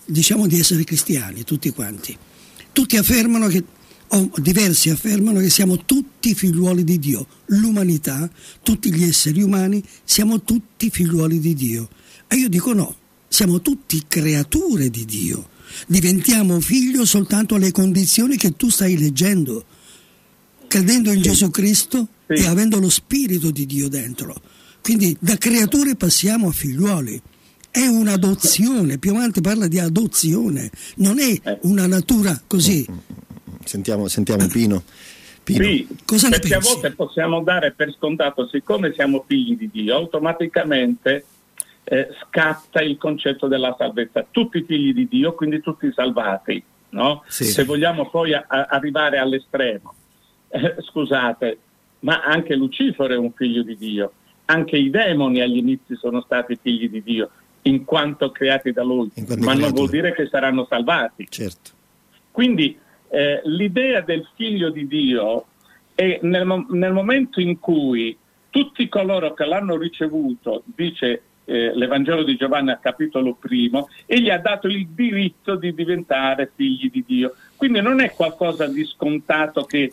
diciamo 0.08 0.48
di 0.48 0.60
essere 0.60 0.84
cristiani, 0.84 1.44
tutti 1.44 1.70
quanti. 1.72 2.18
Tutti 2.72 2.98
affermano 2.98 3.48
che 3.48 3.64
o 4.10 4.32
diversi 4.38 4.90
affermano 4.90 5.40
che 5.40 5.50
siamo 5.50 5.84
tutti 5.84 6.34
figliuoli 6.34 6.84
di 6.84 6.98
Dio. 6.98 7.28
L'umanità, 7.48 8.30
tutti 8.64 8.94
gli 8.94 9.04
esseri 9.04 9.42
umani, 9.42 9.84
siamo 10.04 10.42
tutti 10.42 10.90
figliuoli 10.90 11.40
di 11.40 11.54
Dio. 11.54 11.90
E 12.28 12.38
io 12.38 12.48
dico 12.48 12.74
no, 12.74 12.96
siamo 13.28 13.62
tutti 13.62 14.04
creature 14.08 14.90
di 14.90 15.06
Dio. 15.06 15.50
Diventiamo 15.88 16.60
figlio 16.62 17.06
soltanto 17.06 17.56
alle 17.56 17.72
condizioni 17.72 18.38
che 18.38 18.56
tu 18.56 18.70
stai 18.70 18.98
leggendo, 18.98 19.66
credendo 20.68 21.12
in 21.12 21.22
sì. 21.22 21.30
Gesù 21.30 21.50
Cristo 21.50 22.08
sì. 22.28 22.42
e 22.42 22.46
avendo 22.46 22.80
lo 22.80 22.90
Spirito 22.90 23.52
di 23.52 23.66
Dio 23.66 23.90
dentro. 23.90 24.42
Quindi 24.82 25.16
da 25.20 25.38
creature 25.38 25.96
passiamo 25.96 26.48
a 26.48 26.52
figliuoli. 26.54 27.22
È 27.78 27.86
un'adozione, 27.86 28.98
più 28.98 29.12
avanti 29.12 29.40
parla 29.40 29.68
di 29.68 29.78
adozione, 29.78 30.72
non 30.96 31.20
è 31.20 31.30
eh. 31.30 31.60
una 31.62 31.86
natura 31.86 32.36
così. 32.48 32.84
Sentiamo, 33.64 34.08
sentiamo 34.08 34.48
Pino. 34.48 34.82
Pino. 35.44 35.64
Sì, 35.64 35.88
Cosa 36.04 36.30
perché 36.30 36.56
a 36.56 36.60
volte 36.60 36.90
possiamo 36.94 37.44
dare 37.44 37.74
per 37.74 37.94
scontato, 37.94 38.48
siccome 38.48 38.94
siamo 38.94 39.24
figli 39.28 39.56
di 39.56 39.70
Dio, 39.72 39.96
automaticamente 39.96 41.24
eh, 41.84 42.08
scatta 42.24 42.82
il 42.82 42.98
concetto 42.98 43.48
della 43.48 43.76
salvezza. 43.78 44.26
Tutti 44.32 44.64
figli 44.64 44.92
di 44.92 45.08
Dio, 45.08 45.36
quindi 45.36 45.62
tutti 45.62 45.92
salvati, 45.94 46.60
no? 46.90 47.24
sì. 47.28 47.44
se 47.44 47.64
vogliamo 47.64 48.10
poi 48.10 48.34
a, 48.34 48.44
a 48.48 48.66
arrivare 48.72 49.20
all'estremo. 49.20 49.94
Eh, 50.48 50.78
scusate, 50.80 51.60
ma 52.00 52.24
anche 52.24 52.56
Lucifero 52.56 53.14
è 53.14 53.18
un 53.18 53.34
figlio 53.34 53.62
di 53.62 53.78
Dio, 53.78 54.14
anche 54.46 54.78
i 54.78 54.90
demoni 54.90 55.42
agli 55.42 55.58
inizi 55.58 55.96
sono 55.96 56.22
stati 56.22 56.58
figli 56.60 56.90
di 56.90 57.04
Dio, 57.04 57.30
in 57.68 57.84
quanto 57.86 58.32
creati 58.32 58.72
da 58.72 58.84
Lui, 58.84 59.12
ma 59.40 59.54
non 59.54 59.72
vuol 59.72 59.90
dire 59.90 60.14
che 60.14 60.28
saranno 60.28 60.66
salvati. 60.70 61.28
Certo. 61.30 61.72
Quindi 62.32 62.78
eh, 63.10 63.42
l'idea 63.46 64.02
del 64.02 64.28
figlio 64.36 64.70
di 64.70 64.88
Dio 64.88 65.46
è 65.94 66.20
nel, 66.22 66.66
nel 66.70 66.94
momento 66.94 67.40
in 67.42 67.60
cui 67.60 68.18
tutti 68.50 68.88
coloro 68.88 69.34
che 69.34 69.46
l'hanno 69.46 69.78
ricevuto, 69.78 70.64
dice 70.66 71.22
eh, 71.46 71.72
l'Evangelo 71.76 72.24
di 72.24 72.36
Giovanni 72.36 72.72
al 72.72 72.80
capitolo 72.80 73.34
primo, 73.34 73.90
e 74.06 74.20
gli 74.20 74.30
ha 74.30 74.40
dato 74.40 74.68
il 74.68 74.88
diritto 74.88 75.56
di 75.56 75.74
diventare 75.74 76.52
figli 76.56 76.90
di 76.90 77.04
Dio. 77.06 77.36
Quindi 77.56 77.82
non 77.82 78.00
è 78.02 78.12
qualcosa 78.12 78.68
di 78.68 78.86
scontato 78.86 79.64
che 79.64 79.92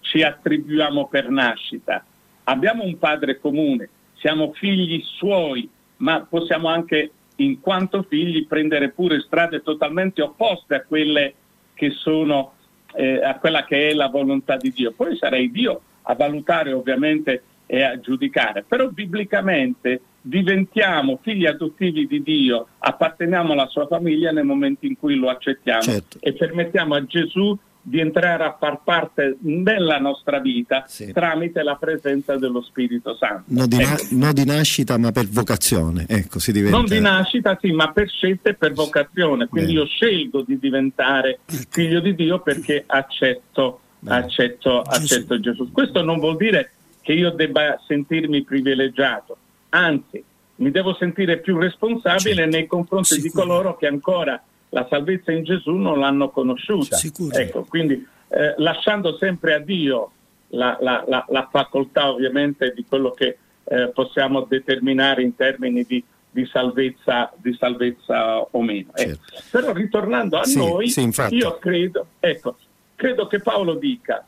ci 0.00 0.22
attribuiamo 0.22 1.08
per 1.08 1.30
nascita. 1.30 2.04
Abbiamo 2.44 2.84
un 2.84 2.98
padre 2.98 3.38
comune, 3.38 3.88
siamo 4.14 4.52
figli 4.52 5.02
suoi, 5.04 5.68
ma 6.02 6.26
possiamo 6.28 6.68
anche, 6.68 7.10
in 7.36 7.60
quanto 7.60 8.04
figli, 8.08 8.46
prendere 8.46 8.90
pure 8.90 9.20
strade 9.20 9.62
totalmente 9.62 10.20
opposte 10.20 10.74
a 10.74 10.82
quelle 10.82 11.34
che 11.74 11.90
sono, 11.90 12.52
eh, 12.94 13.22
a 13.22 13.38
quella 13.38 13.64
che 13.64 13.88
è 13.88 13.94
la 13.94 14.08
volontà 14.08 14.56
di 14.56 14.70
Dio. 14.70 14.92
Poi 14.92 15.16
sarei 15.16 15.50
Dio 15.50 15.80
a 16.02 16.14
valutare 16.14 16.72
ovviamente 16.72 17.42
e 17.66 17.82
a 17.82 17.98
giudicare, 17.98 18.64
però 18.66 18.88
biblicamente 18.88 20.00
diventiamo 20.20 21.18
figli 21.22 21.46
adottivi 21.46 22.06
di 22.06 22.22
Dio, 22.22 22.66
apparteniamo 22.78 23.52
alla 23.52 23.66
sua 23.66 23.86
famiglia 23.86 24.30
nel 24.30 24.44
momento 24.44 24.84
in 24.84 24.98
cui 24.98 25.14
lo 25.14 25.28
accettiamo 25.28 25.82
certo. 25.82 26.18
e 26.20 26.32
permettiamo 26.34 26.94
a 26.94 27.04
Gesù 27.06 27.56
di 27.84 27.98
entrare 27.98 28.44
a 28.44 28.56
far 28.58 28.80
parte 28.84 29.36
della 29.40 29.98
nostra 29.98 30.38
vita 30.38 30.84
sì. 30.86 31.12
tramite 31.12 31.64
la 31.64 31.74
presenza 31.74 32.36
dello 32.36 32.62
Spirito 32.62 33.16
Santo. 33.16 33.42
Non 33.46 33.68
di, 33.68 33.80
ecco. 33.80 34.06
non 34.10 34.32
di, 34.32 34.44
nascita 34.44 34.96
ma 34.98 35.10
per 35.10 35.26
vocazione, 35.26 36.06
ecco, 36.08 36.38
si 36.38 36.52
diventa... 36.52 36.76
Non 36.76 36.86
di 36.86 37.00
nascita 37.00 37.58
sì, 37.60 37.72
ma 37.72 37.90
per 37.90 38.08
scelta 38.08 38.50
e 38.50 38.54
per 38.54 38.72
vocazione, 38.72 39.48
quindi 39.48 39.72
Bene. 39.72 39.84
io 39.84 39.86
scelgo 39.90 40.42
di 40.42 40.58
diventare 40.58 41.40
figlio 41.68 42.00
di 42.00 42.14
Dio 42.14 42.40
perché 42.40 42.84
accetto, 42.86 43.80
accetto, 44.04 44.80
accetto 44.80 45.40
Gesù. 45.40 45.72
Questo 45.72 46.02
non 46.02 46.20
vuol 46.20 46.36
dire 46.36 46.70
che 47.00 47.12
io 47.12 47.30
debba 47.30 47.80
sentirmi 47.84 48.44
privilegiato, 48.44 49.36
anzi 49.70 50.22
mi 50.56 50.70
devo 50.70 50.94
sentire 50.94 51.38
più 51.38 51.58
responsabile 51.58 52.34
certo. 52.34 52.50
nei 52.56 52.66
confronti 52.68 53.14
Sicuro. 53.14 53.28
di 53.28 53.30
coloro 53.50 53.76
che 53.76 53.88
ancora 53.88 54.40
la 54.72 54.86
salvezza 54.88 55.32
in 55.32 55.44
Gesù 55.44 55.72
non 55.72 55.98
l'hanno 55.98 56.30
conosciuta. 56.30 56.96
Ecco, 57.32 57.64
quindi 57.64 58.06
eh, 58.28 58.54
lasciando 58.56 59.16
sempre 59.18 59.54
a 59.54 59.58
Dio 59.58 60.12
la, 60.48 60.78
la, 60.80 61.04
la, 61.06 61.24
la, 61.28 61.48
facoltà 61.50 62.10
ovviamente 62.10 62.72
di 62.74 62.84
quello 62.86 63.10
che 63.10 63.38
eh, 63.64 63.90
possiamo 63.92 64.42
determinare 64.42 65.22
in 65.22 65.36
termini 65.36 65.84
di, 65.84 66.02
di, 66.30 66.46
salvezza, 66.46 67.32
di 67.36 67.54
salvezza, 67.54 68.40
o 68.40 68.62
meno. 68.62 68.90
Ecco. 68.94 69.20
Certo. 69.24 69.42
Però 69.50 69.72
ritornando 69.72 70.38
a 70.38 70.44
sì, 70.44 70.56
noi, 70.56 70.88
sì, 70.88 71.10
io 71.30 71.58
credo, 71.58 72.06
ecco, 72.18 72.56
credo 72.94 73.26
che 73.26 73.40
Paolo 73.40 73.74
dica, 73.74 74.26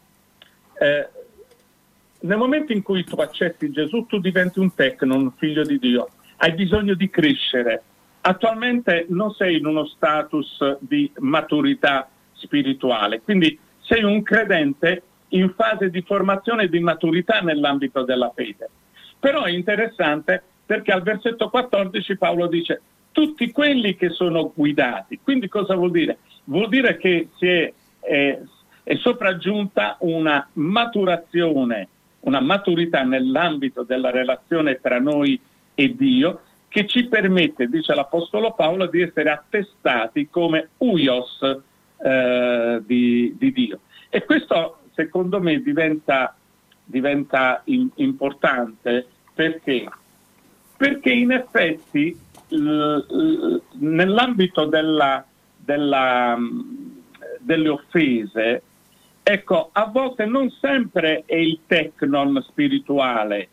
eh, 0.79 1.09
nel 2.21 2.37
momento 2.37 2.73
in 2.73 2.83
cui 2.83 3.05
tu 3.05 3.17
accetti 3.17 3.71
Gesù, 3.71 4.05
tu 4.05 4.19
diventi 4.19 4.59
un 4.59 4.75
tecno, 4.75 5.15
un 5.15 5.33
figlio 5.33 5.63
di 5.63 5.79
Dio, 5.79 6.09
hai 6.37 6.53
bisogno 6.53 6.95
di 6.95 7.09
crescere 7.09 7.83
attualmente 8.27 9.05
non 9.11 9.33
sei 9.33 9.59
in 9.59 9.67
uno 9.67 9.85
status 9.87 10.79
di 10.81 11.11
maturità 11.19 12.09
spirituale, 12.33 13.21
quindi 13.21 13.59
sei 13.81 14.03
un 14.03 14.23
credente 14.23 15.03
in 15.29 15.53
fase 15.55 15.91
di 15.91 16.01
formazione 16.03 16.65
e 16.65 16.69
di 16.69 16.81
maturità 16.81 17.41
nell'ambito 17.41 18.03
della 18.03 18.33
fede. 18.35 18.71
Però 19.19 19.43
è 19.43 19.51
interessante 19.51 20.43
perché 20.65 20.93
al 20.93 21.03
versetto 21.03 21.51
14 21.51 22.17
Paolo 22.17 22.47
dice 22.47 22.81
tutti 23.13 23.51
quelli 23.51 23.95
che 23.95 24.09
sono 24.11 24.53
guidati. 24.55 25.21
Quindi 25.23 25.49
cosa 25.49 25.75
vuol 25.75 25.91
dire? 25.91 26.19
Vuol 26.45 26.69
dire 26.69 26.97
che 26.97 27.29
si 27.37 27.47
è, 27.47 27.73
è, 28.01 28.39
è 28.83 28.97
sopraggiunta 28.97 29.97
una 30.01 30.49
maturazione, 30.55 31.89
una 32.21 32.41
maturità 32.41 33.03
nell'ambito 33.03 33.83
della 33.83 34.11
relazione 34.11 34.81
tra 34.81 34.99
noi 34.99 35.39
e 35.75 35.95
Dio 35.95 36.41
che 36.75 36.89
ci 36.89 37.07
permette, 37.07 37.69
dice 37.69 37.95
l'Apostolo 37.95 38.53
Paolo, 38.53 38.87
di 38.87 39.01
essere 39.01 39.31
attestati 39.31 40.29
come 40.29 40.71
uios 40.79 41.39
eh, 41.99 42.83
di, 42.85 43.33
di, 43.39 43.53
Dio. 43.53 43.79
E 44.09 44.25
questo 44.25 44.79
secondo 44.93 45.41
me 45.41 45.63
diventa, 45.63 46.35
diventa 46.85 47.63
in, 47.67 47.89
importante 47.95 49.07
perché? 49.33 49.89
Perché 50.77 51.13
in 51.13 51.31
effetti 51.31 52.19
l, 52.49 53.61
nell'ambito 53.75 54.65
della, 54.65 55.25
della, 55.57 56.37
delle 57.39 57.69
offese, 57.69 58.63
ecco, 59.23 59.69
a 59.71 59.85
volte 59.85 60.25
non 60.25 60.51
sempre 60.51 61.23
è 61.25 61.37
il 61.37 61.61
tecnon 61.69 62.45
spirituale 62.49 63.51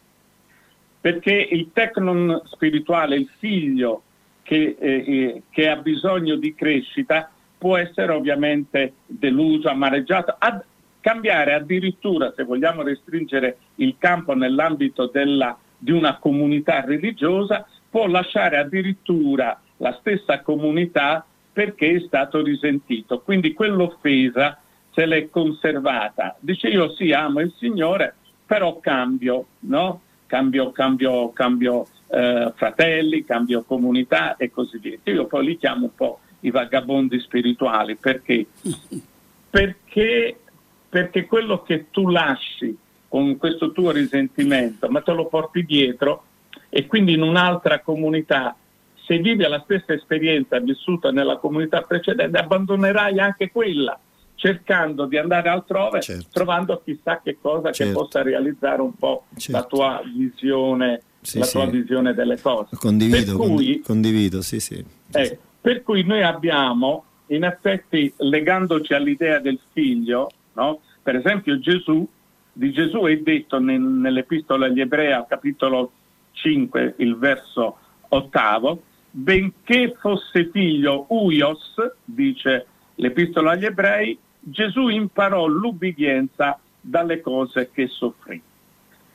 perché 1.01 1.33
il 1.33 1.71
tecnon 1.73 2.41
spirituale, 2.45 3.15
il 3.15 3.29
figlio 3.39 4.03
che, 4.43 4.77
eh, 4.79 5.03
eh, 5.07 5.41
che, 5.49 5.67
ha 5.67 5.75
bisogno 5.77 6.35
di 6.35 6.53
crescita, 6.53 7.29
può 7.57 7.75
essere 7.75 8.13
ovviamente 8.13 8.93
deluso, 9.07 9.67
amareggiato, 9.67 10.35
ad 10.37 10.63
cambiare 11.01 11.53
addirittura, 11.53 12.31
se 12.35 12.43
vogliamo 12.43 12.83
restringere 12.83 13.57
il 13.75 13.95
campo 13.97 14.35
nell'ambito 14.35 15.07
della, 15.07 15.57
di 15.77 15.91
una 15.91 16.17
comunità 16.17 16.81
religiosa, 16.85 17.67
può 17.89 18.07
lasciare 18.07 18.57
addirittura 18.57 19.59
la 19.77 19.97
stessa 19.99 20.41
comunità 20.41 21.25
perché 21.51 21.95
è 21.95 21.99
stato 22.01 22.41
risentito. 22.41 23.21
Quindi 23.21 23.53
quell'offesa 23.53 24.59
se 24.93 25.05
l'è 25.05 25.29
conservata. 25.29 26.37
Dice 26.39 26.67
io 26.67 26.93
sì, 26.93 27.11
amo 27.11 27.39
il 27.39 27.53
Signore, 27.57 28.15
però 28.45 28.79
cambio, 28.79 29.45
no? 29.61 30.01
Cambio, 30.31 30.71
cambio, 30.71 31.33
cambio 31.33 31.87
eh, 32.07 32.53
fratelli, 32.55 33.25
cambio 33.25 33.63
comunità 33.63 34.37
e 34.37 34.49
così 34.49 34.77
via. 34.77 34.97
Io 35.03 35.25
poi 35.25 35.43
li 35.43 35.57
chiamo 35.57 35.83
un 35.83 35.93
po' 35.93 36.19
i 36.39 36.51
vagabondi 36.51 37.19
spirituali 37.19 37.97
perché? 37.97 38.45
Perché, 39.51 40.39
perché 40.87 41.25
quello 41.25 41.61
che 41.61 41.87
tu 41.91 42.07
lasci 42.07 42.73
con 43.09 43.35
questo 43.35 43.73
tuo 43.73 43.91
risentimento, 43.91 44.87
ma 44.87 45.01
te 45.01 45.11
lo 45.11 45.25
porti 45.25 45.65
dietro 45.65 46.23
e 46.69 46.87
quindi 46.87 47.11
in 47.11 47.21
un'altra 47.21 47.81
comunità, 47.81 48.55
se 48.95 49.17
vivi 49.17 49.43
la 49.43 49.59
stessa 49.65 49.91
esperienza 49.91 50.57
vissuta 50.61 51.11
nella 51.11 51.35
comunità 51.35 51.81
precedente, 51.81 52.37
abbandonerai 52.37 53.19
anche 53.19 53.51
quella 53.51 53.99
cercando 54.41 55.05
di 55.05 55.17
andare 55.19 55.49
altrove, 55.49 56.01
certo. 56.01 56.25
trovando 56.31 56.81
chissà 56.83 57.21
che 57.23 57.37
cosa 57.39 57.71
certo. 57.71 57.93
che 57.93 57.99
possa 57.99 58.21
realizzare 58.23 58.81
un 58.81 58.95
po' 58.95 59.25
certo. 59.37 59.51
la 59.51 59.63
tua 59.65 60.01
visione, 60.03 61.01
sì, 61.21 61.37
la 61.37 61.45
tua 61.45 61.67
visione 61.67 62.15
delle 62.15 62.41
cose. 62.41 62.75
Condivido, 62.75 63.37
per 63.37 63.47
cui, 63.47 63.79
condivido, 63.81 64.41
sì, 64.41 64.59
sì. 64.59 64.83
Eh, 65.11 65.37
per 65.61 65.83
cui 65.83 66.03
noi 66.03 66.23
abbiamo, 66.23 67.03
in 67.27 67.43
effetti, 67.43 68.11
legandoci 68.17 68.95
all'idea 68.95 69.37
del 69.37 69.59
figlio, 69.73 70.31
no? 70.53 70.79
per 71.03 71.17
esempio 71.17 71.59
Gesù, 71.59 72.03
di 72.51 72.71
Gesù 72.71 73.01
è 73.01 73.15
detto 73.17 73.59
nel, 73.59 73.79
nell'epistola 73.79 74.65
agli 74.65 74.81
ebrei 74.81 75.23
capitolo 75.27 75.91
5, 76.31 76.95
il 76.97 77.15
verso 77.15 77.77
ottavo, 78.07 78.81
benché 79.11 79.95
fosse 79.99 80.49
figlio 80.51 81.05
uios, 81.09 81.75
dice 82.03 82.65
l'epistola 82.95 83.51
agli 83.51 83.65
ebrei, 83.65 84.17
Gesù 84.43 84.87
imparò 84.87 85.45
l'ubbidienza 85.45 86.59
dalle 86.79 87.21
cose 87.21 87.69
che 87.71 87.87
soffrì. 87.87 88.41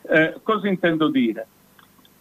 Eh, 0.08 0.34
cosa 0.42 0.68
intendo 0.68 1.08
dire? 1.08 1.46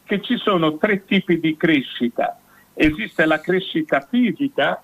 Che 0.04 0.22
ci 0.22 0.38
sono 0.38 0.78
tre 0.78 1.06
tipi 1.06 1.40
di 1.40 1.56
crescita. 1.56 2.40
Esiste 2.74 3.26
la 3.26 3.40
crescita 3.40 4.02
fisica 4.02 4.82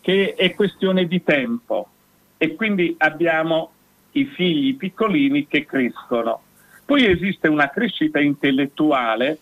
che 0.00 0.34
è 0.34 0.54
questione 0.54 1.06
di 1.06 1.22
tempo 1.24 1.88
e 2.36 2.54
quindi 2.54 2.94
abbiamo 2.98 3.72
i 4.12 4.24
figli 4.24 4.76
piccolini 4.76 5.48
che 5.48 5.66
crescono. 5.66 6.42
Poi 6.84 7.06
esiste 7.06 7.48
una 7.48 7.68
crescita 7.70 8.20
intellettuale 8.20 9.38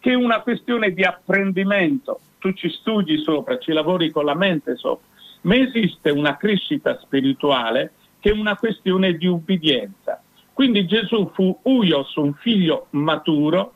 che 0.00 0.10
è 0.10 0.14
una 0.14 0.40
questione 0.40 0.92
di 0.92 1.04
apprendimento. 1.04 2.20
Tu 2.38 2.52
ci 2.54 2.68
studi 2.68 3.18
sopra, 3.18 3.58
ci 3.58 3.72
lavori 3.72 4.10
con 4.10 4.24
la 4.24 4.34
mente 4.34 4.74
sopra, 4.74 5.06
ma 5.42 5.56
esiste 5.56 6.10
una 6.10 6.36
crescita 6.36 6.98
spirituale 7.00 7.92
che 8.20 8.30
è 8.30 8.32
una 8.32 8.56
questione 8.56 9.16
di 9.16 9.26
ubbidienza. 9.26 10.22
Quindi 10.52 10.86
Gesù 10.86 11.30
fu 11.34 11.58
uios, 11.62 12.14
un 12.16 12.34
figlio 12.34 12.86
maturo, 12.90 13.74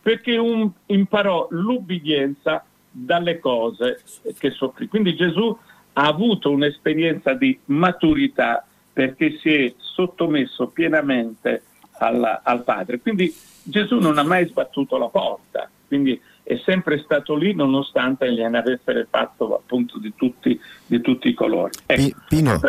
perché 0.00 0.36
un, 0.36 0.70
imparò 0.86 1.46
l'ubbidienza 1.50 2.64
dalle 2.90 3.38
cose 3.38 4.02
che 4.38 4.50
soffrì. 4.50 4.88
Quindi 4.88 5.14
Gesù 5.14 5.56
ha 5.94 6.06
avuto 6.06 6.50
un'esperienza 6.50 7.34
di 7.34 7.58
maturità 7.66 8.66
perché 8.92 9.38
si 9.38 9.52
è 9.52 9.74
sottomesso 9.76 10.68
pienamente 10.68 11.62
al, 11.98 12.40
al 12.42 12.64
Padre. 12.64 13.00
Quindi 13.00 13.32
Gesù 13.62 13.98
non 13.98 14.18
ha 14.18 14.22
mai 14.22 14.46
sbattuto 14.46 14.98
la 14.98 15.08
porta, 15.08 15.68
quindi 15.86 16.20
è 16.44 16.60
sempre 16.64 17.00
stato 17.02 17.34
lì 17.34 17.54
nonostante 17.54 18.30
gliene 18.32 18.58
avessero 18.58 19.04
fatto 19.10 19.56
appunto 19.56 19.98
di 19.98 20.12
tutti, 20.14 20.58
di 20.86 21.00
tutti 21.00 21.28
i 21.28 21.34
colori. 21.34 21.72
Ecco. 21.86 22.18
Pino, 22.28 22.60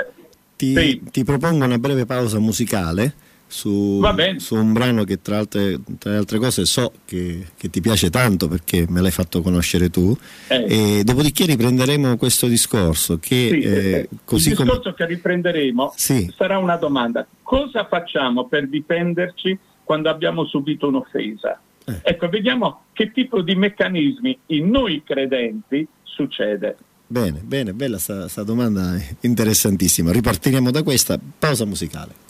ti, 0.55 0.73
sì. 0.73 1.03
ti 1.11 1.23
propongo 1.23 1.65
una 1.65 1.77
breve 1.77 2.05
pausa 2.05 2.39
musicale 2.39 3.13
su, 3.47 4.01
su, 4.37 4.55
un 4.55 4.73
brano 4.73 5.03
che 5.03 5.21
tra, 5.21 5.37
altre, 5.37 5.79
tra 5.99 6.11
le 6.11 6.17
altre 6.17 6.39
cose 6.39 6.65
so 6.65 6.91
che, 7.05 7.45
che, 7.55 7.69
ti 7.69 7.79
piace 7.79 8.09
tanto 8.09 8.47
perché 8.47 8.85
me 8.89 9.01
l'hai 9.01 9.11
fatto 9.11 9.41
conoscere 9.41 9.89
tu 9.89 10.17
eh. 10.47 10.97
e 10.99 11.03
dopodiché 11.03 11.45
riprenderemo 11.45 12.17
questo 12.17 12.47
discorso 12.47 13.19
che 13.19 13.49
sì, 13.51 13.59
eh, 13.59 14.09
così 14.23 14.49
il 14.49 14.55
discorso 14.55 14.81
come... 14.81 14.95
che 14.95 15.05
riprenderemo 15.05 15.93
sì. 15.95 16.33
sarà 16.35 16.57
una 16.57 16.75
domanda 16.77 17.27
cosa 17.43 17.85
facciamo 17.85 18.47
per 18.47 18.67
difenderci 18.67 19.57
quando 19.83 20.09
abbiamo 20.09 20.45
subito 20.45 20.87
un'offesa 20.87 21.59
eh. 21.85 21.99
ecco 22.01 22.29
vediamo 22.29 22.85
che 22.93 23.11
tipo 23.11 23.41
di 23.41 23.55
meccanismi 23.55 24.39
in 24.47 24.69
noi 24.69 25.03
credenti 25.03 25.87
succede 26.03 26.77
bene 27.07 27.41
bene 27.43 27.73
bella 27.73 27.99
questa 27.99 28.43
domanda 28.43 28.95
interessantissima 29.21 30.11
ripartiremo 30.11 30.71
da 30.71 30.83
questa 30.83 31.19
pausa 31.39 31.65
musicale 31.65 32.23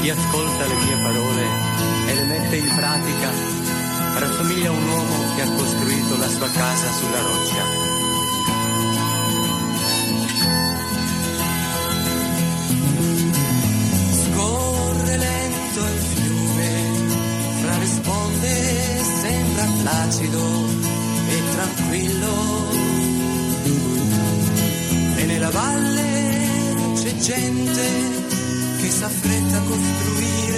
chi 0.00 0.10
ascolta 0.10 0.66
le 0.66 0.74
mie 0.74 0.96
parole 1.02 1.42
e 2.08 2.14
le 2.14 2.24
mette 2.24 2.56
in 2.56 2.74
pratica 2.74 3.52
rassomiglia 4.18 4.68
a 4.68 4.72
un 4.72 4.88
uomo 4.88 5.34
che 5.34 5.42
ha 5.42 5.50
costruito 5.50 6.16
la 6.18 6.28
sua 6.28 6.50
casa 6.50 6.90
sulla 6.92 7.20
roccia. 7.20 7.91
Placido 19.82 20.40
e 21.28 21.42
tranquillo. 21.50 22.34
Nella 25.26 25.50
valle 25.50 26.94
c'è 26.94 27.16
gente 27.16 27.84
che 28.80 28.90
s'affretta 28.90 29.56
a 29.56 29.62
costruire 29.62 30.51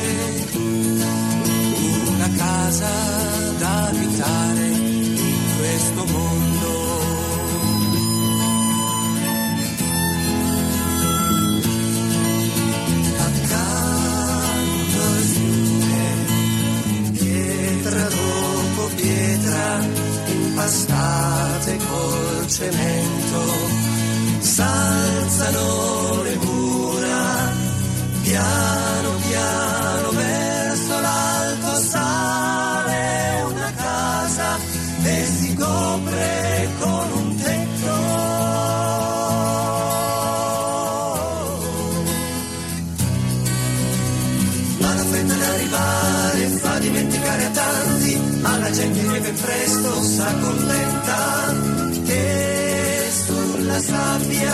la 53.74 53.80
sabbia 53.80 54.52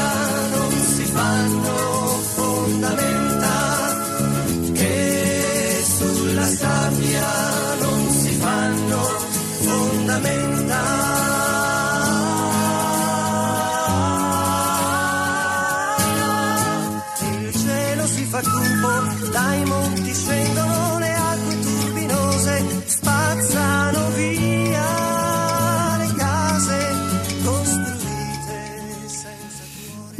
non 0.56 0.72
si 0.72 1.04
fanno 1.04 1.76
fondamenta, 2.36 3.98
che 4.72 5.84
sulla 5.98 6.46
sabbia 6.46 7.26
non 7.80 8.08
si 8.08 8.30
fanno 8.30 9.02
fondamenta. 9.60 10.49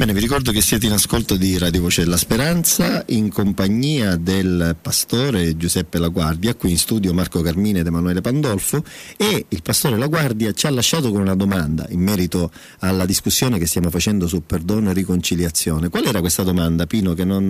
Bene, 0.00 0.14
vi 0.14 0.20
ricordo 0.20 0.50
che 0.50 0.62
siete 0.62 0.86
in 0.86 0.92
ascolto 0.92 1.36
di 1.36 1.58
Radio 1.58 1.82
Voce 1.82 2.04
della 2.04 2.16
Speranza 2.16 3.04
in 3.08 3.30
compagnia 3.30 4.16
del 4.16 4.74
pastore 4.80 5.58
Giuseppe 5.58 5.98
Laguardia, 5.98 6.54
qui 6.54 6.70
in 6.70 6.78
studio 6.78 7.12
Marco 7.12 7.42
Carmine 7.42 7.80
ed 7.80 7.86
Emanuele 7.86 8.22
Pandolfo 8.22 8.82
e 9.18 9.44
il 9.46 9.60
pastore 9.62 9.98
Laguardia 9.98 10.52
ci 10.52 10.66
ha 10.66 10.70
lasciato 10.70 11.10
con 11.10 11.20
una 11.20 11.34
domanda 11.34 11.84
in 11.90 12.00
merito 12.00 12.50
alla 12.78 13.04
discussione 13.04 13.58
che 13.58 13.66
stiamo 13.66 13.90
facendo 13.90 14.26
su 14.26 14.46
perdono 14.46 14.88
e 14.88 14.94
riconciliazione. 14.94 15.90
Qual 15.90 16.06
era 16.06 16.20
questa 16.20 16.44
domanda, 16.44 16.86
Pino, 16.86 17.12
che 17.12 17.26
non, 17.26 17.48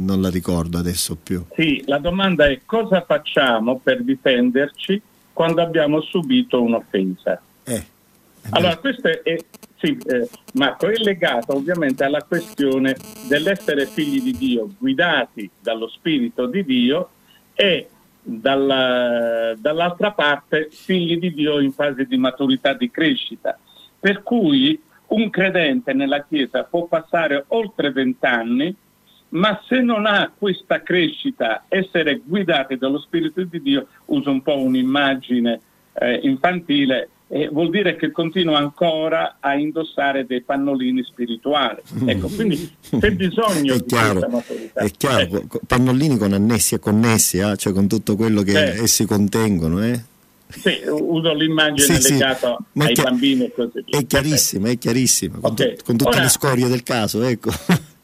non 0.00 0.20
la 0.20 0.28
ricordo 0.28 0.78
adesso 0.78 1.14
più? 1.14 1.44
Sì, 1.54 1.84
la 1.86 1.98
domanda 1.98 2.48
è 2.48 2.62
cosa 2.66 3.04
facciamo 3.06 3.78
per 3.78 4.02
difenderci 4.02 5.00
quando 5.32 5.62
abbiamo 5.62 6.00
subito 6.00 6.60
un'offesa? 6.60 7.40
Eh. 7.62 7.84
Allora, 8.50 8.76
questo 8.78 9.06
è, 9.06 9.38
sì, 9.82 9.98
eh, 10.06 10.28
Marco, 10.54 10.86
è 10.86 10.96
legato 10.98 11.56
ovviamente 11.56 12.04
alla 12.04 12.22
questione 12.22 12.94
dell'essere 13.26 13.86
figli 13.86 14.22
di 14.22 14.30
Dio, 14.30 14.68
guidati 14.78 15.50
dallo 15.60 15.88
Spirito 15.88 16.46
di 16.46 16.64
Dio 16.64 17.08
e 17.52 17.88
dalla, 18.22 19.54
dall'altra 19.58 20.12
parte 20.12 20.68
figli 20.70 21.18
di 21.18 21.34
Dio 21.34 21.58
in 21.58 21.72
fase 21.72 22.06
di 22.06 22.16
maturità, 22.16 22.74
di 22.74 22.92
crescita. 22.92 23.58
Per 23.98 24.22
cui 24.22 24.80
un 25.08 25.30
credente 25.30 25.92
nella 25.92 26.22
Chiesa 26.22 26.62
può 26.62 26.86
passare 26.86 27.44
oltre 27.48 27.90
vent'anni, 27.90 28.72
ma 29.30 29.60
se 29.66 29.80
non 29.80 30.06
ha 30.06 30.30
questa 30.36 30.80
crescita, 30.82 31.64
essere 31.66 32.20
guidati 32.24 32.76
dallo 32.76 33.00
Spirito 33.00 33.42
di 33.42 33.60
Dio, 33.60 33.88
uso 34.06 34.30
un 34.30 34.42
po' 34.42 34.58
un'immagine 34.58 35.60
eh, 35.94 36.20
infantile, 36.22 37.08
eh, 37.34 37.48
vuol 37.48 37.70
dire 37.70 37.96
che 37.96 38.10
continua 38.10 38.58
ancora 38.58 39.38
a 39.40 39.54
indossare 39.54 40.26
dei 40.26 40.42
pannolini 40.42 41.02
spirituali. 41.02 41.80
Ecco, 42.04 42.28
quindi 42.28 42.70
c'è 43.00 43.10
bisogno 43.12 43.74
è 43.74 43.84
chiaro, 43.86 44.20
di 44.20 44.32
maturità. 44.32 44.80
È 44.82 44.90
chiaro, 44.90 45.22
eh. 45.22 45.46
pannolini 45.66 46.18
con 46.18 46.34
annessi 46.34 46.74
e 46.74 46.78
connessi, 46.78 47.38
eh? 47.38 47.56
cioè 47.56 47.72
con 47.72 47.88
tutto 47.88 48.16
quello 48.16 48.42
che 48.42 48.52
eh. 48.52 48.82
essi 48.82 49.06
contengono. 49.06 49.82
Eh? 49.82 49.98
Sì, 50.48 50.82
uso 50.86 51.32
l'immagine 51.32 52.00
sì, 52.00 52.12
legata 52.12 52.58
sì, 52.70 52.80
ai 52.80 52.92
chi- 52.92 53.02
bambini 53.02 53.44
e 53.44 53.52
così 53.54 53.82
via. 53.82 53.98
È 53.98 54.06
chiarissima, 54.06 54.68
è 54.68 54.76
chiarissima, 54.76 55.38
con, 55.40 55.52
okay. 55.52 55.76
con 55.82 55.96
tutte 55.96 56.10
Ora, 56.10 56.22
le 56.24 56.28
scorie 56.28 56.68
del 56.68 56.82
caso, 56.82 57.22
ecco. 57.22 57.50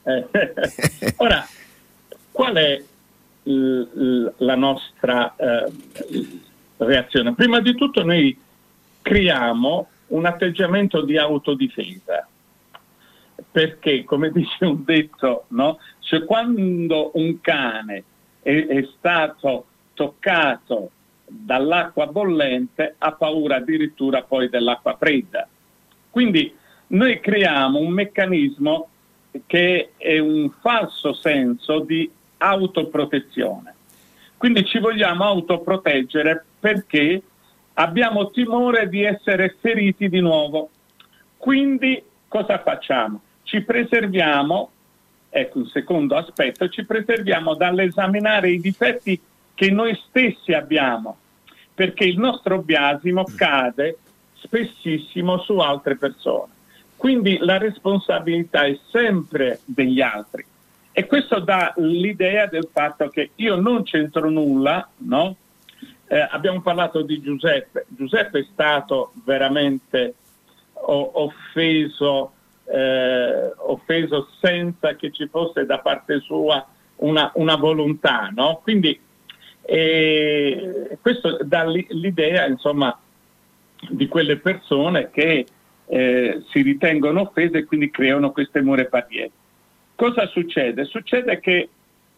Eh, 0.05 0.27
ora, 1.17 1.47
qual 2.33 2.55
è 2.55 2.83
la 3.43 4.55
nostra 4.55 5.35
reazione? 6.79 7.35
Prima 7.35 7.61
di 7.61 7.75
tutto 7.75 8.03
noi 8.03 8.47
creiamo 9.09 9.89
un 10.09 10.27
atteggiamento 10.27 11.01
di 11.01 11.17
autodifesa. 11.17 12.29
Perché, 13.51 14.05
come 14.05 14.31
dice 14.33 14.67
un 14.67 14.85
detto, 14.85 15.45
no? 15.49 15.79
cioè, 16.01 16.25
quando 16.25 17.13
un 17.15 17.41
cane 17.41 18.05
è, 18.43 18.67
è 18.67 18.87
stato 18.99 19.65
toccato 19.95 20.91
dall'acqua 21.27 22.07
bollente 22.07 22.95
ha 22.99 23.13
paura 23.13 23.57
addirittura 23.57 24.23
poi 24.23 24.51
dell'acqua 24.51 24.97
fredda. 24.97 25.49
Quindi 26.11 26.55
noi 26.89 27.21
creiamo 27.21 27.79
un 27.79 27.91
meccanismo 27.91 28.89
che 29.47 29.93
è 29.97 30.19
un 30.19 30.51
falso 30.61 31.15
senso 31.15 31.81
di 31.81 32.11
autoprotezione. 32.39 33.75
Quindi 34.37 34.65
ci 34.67 34.79
vogliamo 34.79 35.25
autoproteggere 35.25 36.45
perché 36.61 37.23
abbiamo 37.79 38.31
timore 38.31 38.89
di 38.89 39.03
essere 39.05 39.57
feriti 39.61 40.09
di 40.09 40.21
nuovo. 40.21 40.71
Quindi 41.37 42.03
cosa 42.27 42.59
facciamo? 42.59 43.21
Ci 43.45 43.63
preserviamo, 43.63 44.71
ecco 45.31 45.59
un 45.59 45.67
secondo 45.67 46.17
aspetto, 46.17 46.69
ci 46.69 46.85
preserviamo 46.85 47.55
dall'esaminare 47.55 48.51
i 48.51 48.61
difetti 48.61 49.21
che 49.55 49.71
noi 49.71 49.99
stessi 50.09 50.53
abbiamo, 50.53 51.17
perché 51.75 52.05
il 52.05 52.19
nostro 52.19 52.61
biasimo 52.63 53.25
cade 53.37 53.99
spessissimo 54.35 55.39
su 55.39 55.59
altre 55.59 55.97
persone. 55.97 56.53
Quindi 56.97 57.39
la 57.41 57.59
responsabilità 57.59 58.65
è 58.65 58.77
sempre 58.91 59.61
degli 59.65 60.01
altri. 60.01 60.45
E 60.91 61.07
questo 61.07 61.39
dà 61.39 61.73
l'idea 61.77 62.47
del 62.47 62.69
fatto 62.73 63.09
che 63.09 63.31
io 63.37 63.55
non 63.55 63.85
c'entro 63.85 64.29
nulla, 64.29 64.89
no? 64.97 65.37
Eh, 66.11 66.27
abbiamo 66.31 66.63
parlato 66.63 67.03
di 67.03 67.21
Giuseppe. 67.21 67.85
Giuseppe 67.89 68.39
è 68.41 68.47
stato 68.51 69.13
veramente 69.25 70.15
offeso, 70.73 72.33
eh, 72.65 73.53
offeso 73.57 74.29
senza 74.41 74.97
che 74.97 75.11
ci 75.13 75.29
fosse 75.29 75.67
da 75.67 75.81
parte 75.81 76.21
sua 76.21 76.67
una, 76.97 77.31
una 77.35 77.57
volontà, 77.57 78.31
no? 78.35 78.61
Quindi 78.63 78.99
eh, 79.63 80.97
questo 81.03 81.39
dà 81.43 81.65
l'idea, 81.65 82.47
insomma, 82.47 82.99
di 83.91 84.09
quelle 84.09 84.39
persone 84.39 85.11
che 85.11 85.47
eh, 85.87 86.43
si 86.49 86.63
ritengono 86.63 87.21
offese 87.21 87.59
e 87.59 87.65
quindi 87.65 87.91
creano 87.91 88.33
queste 88.33 88.63
mura 88.63 88.81
e 88.81 88.89
barriere. 88.89 89.31
Cosa 89.95 90.27
succede? 90.29 90.85
Succede 90.85 91.39
che 91.41 91.69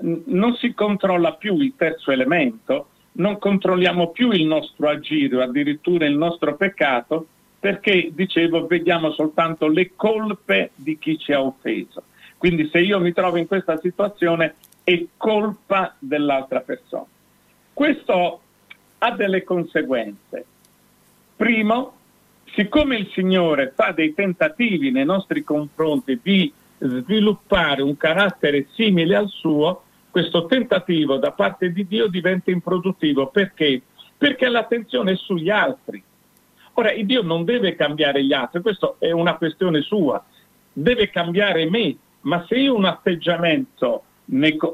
non 0.02 0.54
si 0.54 0.74
controlla 0.74 1.34
più 1.34 1.58
il 1.58 1.74
terzo 1.76 2.12
elemento, 2.12 2.88
non 3.12 3.38
controlliamo 3.38 4.10
più 4.10 4.30
il 4.30 4.46
nostro 4.46 4.88
agire 4.88 5.42
addirittura 5.42 6.06
il 6.06 6.16
nostro 6.16 6.54
peccato 6.56 7.26
perché, 7.58 8.10
dicevo, 8.12 8.66
vediamo 8.66 9.12
soltanto 9.12 9.68
le 9.68 9.92
colpe 9.94 10.70
di 10.74 10.98
chi 10.98 11.18
ci 11.18 11.32
ha 11.32 11.42
offeso. 11.42 12.04
Quindi 12.38 12.70
se 12.72 12.78
io 12.78 12.98
mi 13.00 13.12
trovo 13.12 13.36
in 13.36 13.46
questa 13.46 13.78
situazione 13.78 14.54
è 14.82 15.04
colpa 15.18 15.94
dell'altra 15.98 16.60
persona. 16.60 17.04
Questo 17.74 18.40
ha 18.98 19.10
delle 19.10 19.44
conseguenze. 19.44 20.44
Primo, 21.36 21.92
siccome 22.54 22.96
il 22.96 23.10
Signore 23.12 23.72
fa 23.74 23.92
dei 23.92 24.14
tentativi 24.14 24.90
nei 24.90 25.04
nostri 25.04 25.44
confronti 25.44 26.18
di 26.22 26.50
sviluppare 26.78 27.82
un 27.82 27.96
carattere 27.96 28.68
simile 28.72 29.16
al 29.16 29.28
suo, 29.28 29.82
questo 30.10 30.46
tentativo 30.46 31.16
da 31.16 31.32
parte 31.32 31.72
di 31.72 31.86
Dio 31.86 32.08
diventa 32.08 32.50
improduttivo. 32.50 33.28
Perché? 33.28 33.82
Perché 34.16 34.48
l'attenzione 34.48 35.12
è 35.12 35.16
sugli 35.16 35.50
altri. 35.50 36.02
Ora, 36.74 36.92
Dio 36.92 37.22
non 37.22 37.44
deve 37.44 37.74
cambiare 37.74 38.24
gli 38.24 38.32
altri, 38.32 38.62
questa 38.62 38.94
è 38.98 39.10
una 39.10 39.36
questione 39.36 39.82
sua, 39.82 40.22
deve 40.72 41.10
cambiare 41.10 41.68
me, 41.68 41.96
ma 42.22 42.44
se 42.46 42.56
io 42.56 42.74
ho 42.74 42.76
un 42.76 42.84
atteggiamento 42.84 44.04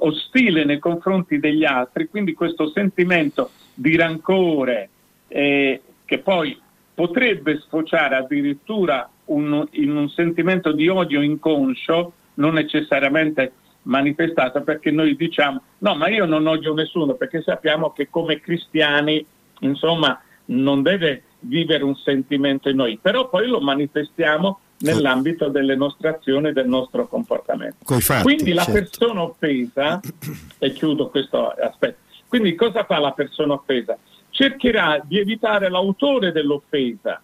ostile 0.01 0.64
nei 0.64 0.79
confronti 0.79 1.38
degli 1.38 1.64
altri, 1.64 2.09
quindi 2.09 2.35
questo 2.35 2.70
sentimento 2.70 3.51
di 3.72 3.96
rancore 3.96 4.88
eh, 5.29 5.81
che 6.05 6.18
poi 6.18 6.59
potrebbe 6.94 7.59
sfociare 7.61 8.16
addirittura 8.16 9.09
un, 9.27 9.66
in 9.72 9.96
un 9.96 10.09
sentimento 10.11 10.72
di 10.72 10.88
odio 10.88 11.22
inconscio, 11.22 12.12
non 12.35 12.55
necessariamente 12.55 13.53
manifestato, 13.87 14.62
perché 14.62 14.90
noi 14.90 15.16
diciamo 15.16 15.62
no, 15.79 15.94
ma 15.96 16.09
io 16.09 16.25
non 16.25 16.46
odio 16.46 16.75
nessuno, 16.75 17.14
perché 17.14 17.42
sappiamo 17.42 17.90
che 17.90 18.09
come 18.11 18.40
cristiani, 18.40 19.25
insomma, 19.61 20.20
non 20.46 20.83
deve 20.83 21.22
vivere 21.40 21.85
un 21.85 21.96
sentimento 21.96 22.68
in 22.68 22.77
noi, 22.77 22.99
però 23.01 23.29
poi 23.29 23.46
lo 23.46 23.61
manifestiamo 23.61 24.61
nell'ambito 24.79 25.49
delle 25.49 25.75
nostre 25.75 26.09
azioni 26.09 26.49
e 26.49 26.53
del 26.53 26.68
nostro 26.68 27.07
comportamento. 27.07 27.77
Fatti, 27.99 28.22
quindi 28.22 28.53
la 28.53 28.64
certo. 28.64 28.81
persona 28.81 29.22
offesa, 29.22 30.01
e 30.59 30.72
chiudo 30.72 31.09
questo 31.09 31.49
aspetto, 31.49 31.99
quindi 32.29 32.55
cosa 32.55 32.85
fa 32.85 32.99
la 32.99 33.12
persona 33.12 33.55
offesa? 33.55 33.96
cercherà 34.37 35.01
di 35.03 35.18
evitare 35.18 35.70
l'autore 35.70 36.31
dell'offesa 36.31 37.22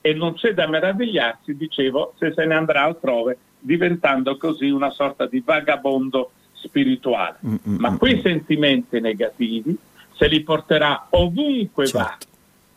e 0.00 0.14
non 0.14 0.34
c'è 0.34 0.54
da 0.54 0.66
meravigliarsi, 0.66 1.54
dicevo, 1.54 2.14
se 2.18 2.32
se 2.34 2.46
ne 2.46 2.54
andrà 2.54 2.82
altrove, 2.82 3.36
diventando 3.64 4.36
così 4.36 4.68
una 4.68 4.90
sorta 4.90 5.26
di 5.26 5.42
vagabondo 5.44 6.32
spirituale. 6.52 7.38
Mm-mm. 7.44 7.76
Ma 7.78 7.96
quei 7.96 8.20
sentimenti 8.20 9.00
negativi 9.00 9.76
se 10.12 10.28
li 10.28 10.42
porterà 10.42 11.06
ovunque 11.10 11.86
certo. 11.86 11.98
va. 11.98 12.32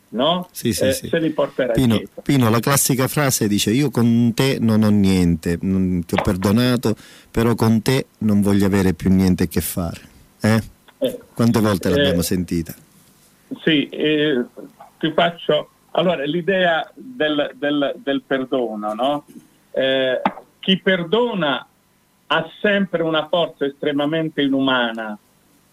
No? 0.09 0.47
Sì, 0.51 0.71
sì, 0.71 0.85
eh, 0.85 0.93
sì. 0.93 1.09
Se 1.09 1.19
li 1.19 1.31
porterà 1.31 1.73
Pino, 1.73 2.01
Pino, 2.23 2.49
la 2.49 2.61
classica 2.61 3.09
frase 3.09 3.49
dice 3.49 3.71
io 3.71 3.91
con 3.91 4.31
te 4.33 4.57
non 4.57 4.83
ho 4.83 4.89
niente, 4.89 5.57
non, 5.61 6.05
ti 6.05 6.15
ho 6.15 6.21
perdonato, 6.23 6.95
però 7.29 7.53
con 7.55 7.81
te 7.81 8.05
non 8.19 8.39
voglio 8.39 8.65
avere 8.65 8.93
più 8.93 9.09
niente 9.09 9.43
a 9.43 9.47
che 9.47 9.59
fare. 9.59 9.99
Eh? 10.39 10.63
Eh, 10.99 11.19
Quante 11.33 11.59
volte 11.59 11.89
l'abbiamo 11.89 12.21
eh, 12.21 12.23
sentita? 12.23 12.73
Sì, 13.63 13.89
eh, 13.89 14.45
ti 14.97 15.11
faccio 15.11 15.71
allora 15.91 16.23
l'idea 16.23 16.89
del, 16.95 17.51
del, 17.55 17.95
del 18.01 18.21
perdono, 18.25 18.93
no? 18.93 19.25
eh, 19.77 20.21
chi 20.67 20.79
perdona 20.79 21.65
ha 22.27 22.49
sempre 22.59 23.01
una 23.01 23.29
forza 23.29 23.63
estremamente 23.63 24.41
inumana 24.41 25.17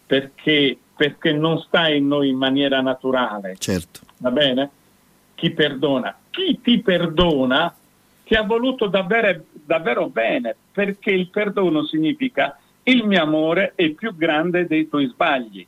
perché, 0.05 0.77
perché 0.95 1.33
non 1.33 1.59
sta 1.59 1.89
in 1.89 2.07
noi 2.07 2.29
in 2.29 2.37
maniera 2.37 2.79
naturale. 2.79 3.57
Certo. 3.57 3.99
Va 4.19 4.31
bene? 4.31 4.69
Chi 5.35 5.51
perdona. 5.51 6.17
Chi 6.29 6.61
ti 6.61 6.79
perdona 6.79 7.75
ti 8.23 8.35
ha 8.35 8.43
voluto 8.43 8.87
davvero, 8.87 9.43
davvero 9.51 10.07
bene 10.07 10.55
perché 10.71 11.11
il 11.11 11.27
perdono 11.27 11.83
significa 11.83 12.57
il 12.83 13.05
mio 13.05 13.21
amore 13.21 13.73
è 13.75 13.89
più 13.89 14.15
grande 14.15 14.65
dei 14.65 14.87
tuoi 14.87 15.07
sbagli. 15.07 15.67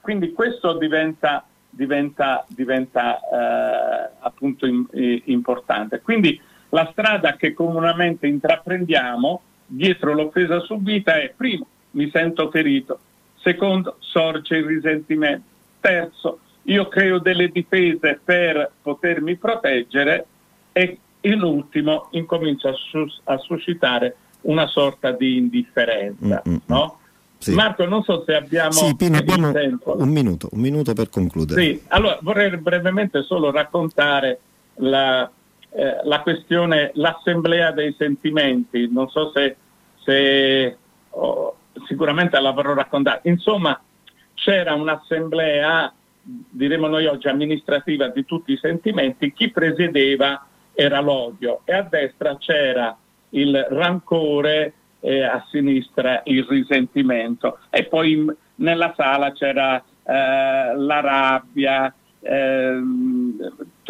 Quindi 0.00 0.32
questo 0.32 0.78
diventa, 0.78 1.44
diventa, 1.68 2.46
diventa 2.48 3.18
eh, 3.18 4.10
appunto 4.18 4.64
in, 4.64 4.86
eh, 4.92 5.24
importante. 5.26 6.00
Quindi 6.00 6.40
la 6.70 6.88
strada 6.92 7.36
che 7.36 7.52
comunemente 7.52 8.26
intraprendiamo 8.26 9.42
dietro 9.66 10.14
l'offesa 10.14 10.60
subita 10.60 11.20
è 11.20 11.32
primo, 11.36 11.66
mi 11.92 12.10
sento 12.10 12.50
ferito, 12.50 12.98
secondo, 13.36 13.96
sorge 14.00 14.56
il 14.56 14.64
risentimento, 14.64 15.44
terzo, 15.80 16.40
io 16.64 16.88
creo 16.88 17.18
delle 17.18 17.48
difese 17.48 18.20
per 18.22 18.70
potermi 18.82 19.36
proteggere 19.36 20.26
e 20.72 20.98
in 21.22 21.42
ultimo 21.42 22.08
incomincio 22.12 22.68
a, 22.68 22.74
sus- 22.74 23.20
a 23.24 23.36
suscitare 23.38 24.16
una 24.42 24.66
sorta 24.66 25.12
di 25.12 25.36
indifferenza. 25.36 26.42
Mm-hmm. 26.46 26.58
No? 26.66 26.98
Sì. 27.38 27.54
Marco, 27.54 27.86
non 27.86 28.02
so 28.02 28.22
se 28.26 28.34
abbiamo, 28.34 28.72
sì, 28.72 28.94
Pino, 28.96 29.16
abbiamo 29.16 29.50
un 29.50 30.08
minuto, 30.08 30.48
un 30.52 30.60
minuto 30.60 30.92
per 30.92 31.08
concludere. 31.08 31.62
Sì, 31.62 31.82
allora 31.88 32.18
vorrei 32.20 32.54
brevemente 32.58 33.22
solo 33.22 33.50
raccontare 33.50 34.38
la, 34.74 35.30
eh, 35.72 36.00
la 36.04 36.20
questione, 36.20 36.90
l'assemblea 36.94 37.72
dei 37.72 37.94
sentimenti, 37.96 38.88
non 38.90 39.08
so 39.08 39.30
se, 39.32 39.56
se 40.02 40.76
oh, 41.10 41.56
sicuramente 41.86 42.40
l'avrò 42.40 42.74
raccontata. 42.74 43.28
Insomma, 43.28 43.80
c'era 44.34 44.74
un'assemblea, 44.74 45.92
diremo 46.22 46.88
noi 46.88 47.06
oggi, 47.06 47.28
amministrativa 47.28 48.08
di 48.08 48.24
tutti 48.24 48.52
i 48.52 48.58
sentimenti, 48.58 49.32
chi 49.32 49.50
presiedeva 49.50 50.44
era 50.72 51.00
l'odio 51.00 51.60
e 51.64 51.74
a 51.74 51.82
destra 51.82 52.36
c'era 52.38 52.96
il 53.30 53.66
rancore 53.70 54.72
e 55.00 55.22
a 55.22 55.44
sinistra 55.50 56.20
il 56.24 56.44
risentimento 56.44 57.58
e 57.70 57.84
poi 57.84 58.12
in, 58.12 58.34
nella 58.56 58.92
sala 58.96 59.32
c'era 59.32 59.76
eh, 59.76 60.76
la 60.76 61.00
rabbia, 61.00 61.92
eh, 62.20 62.80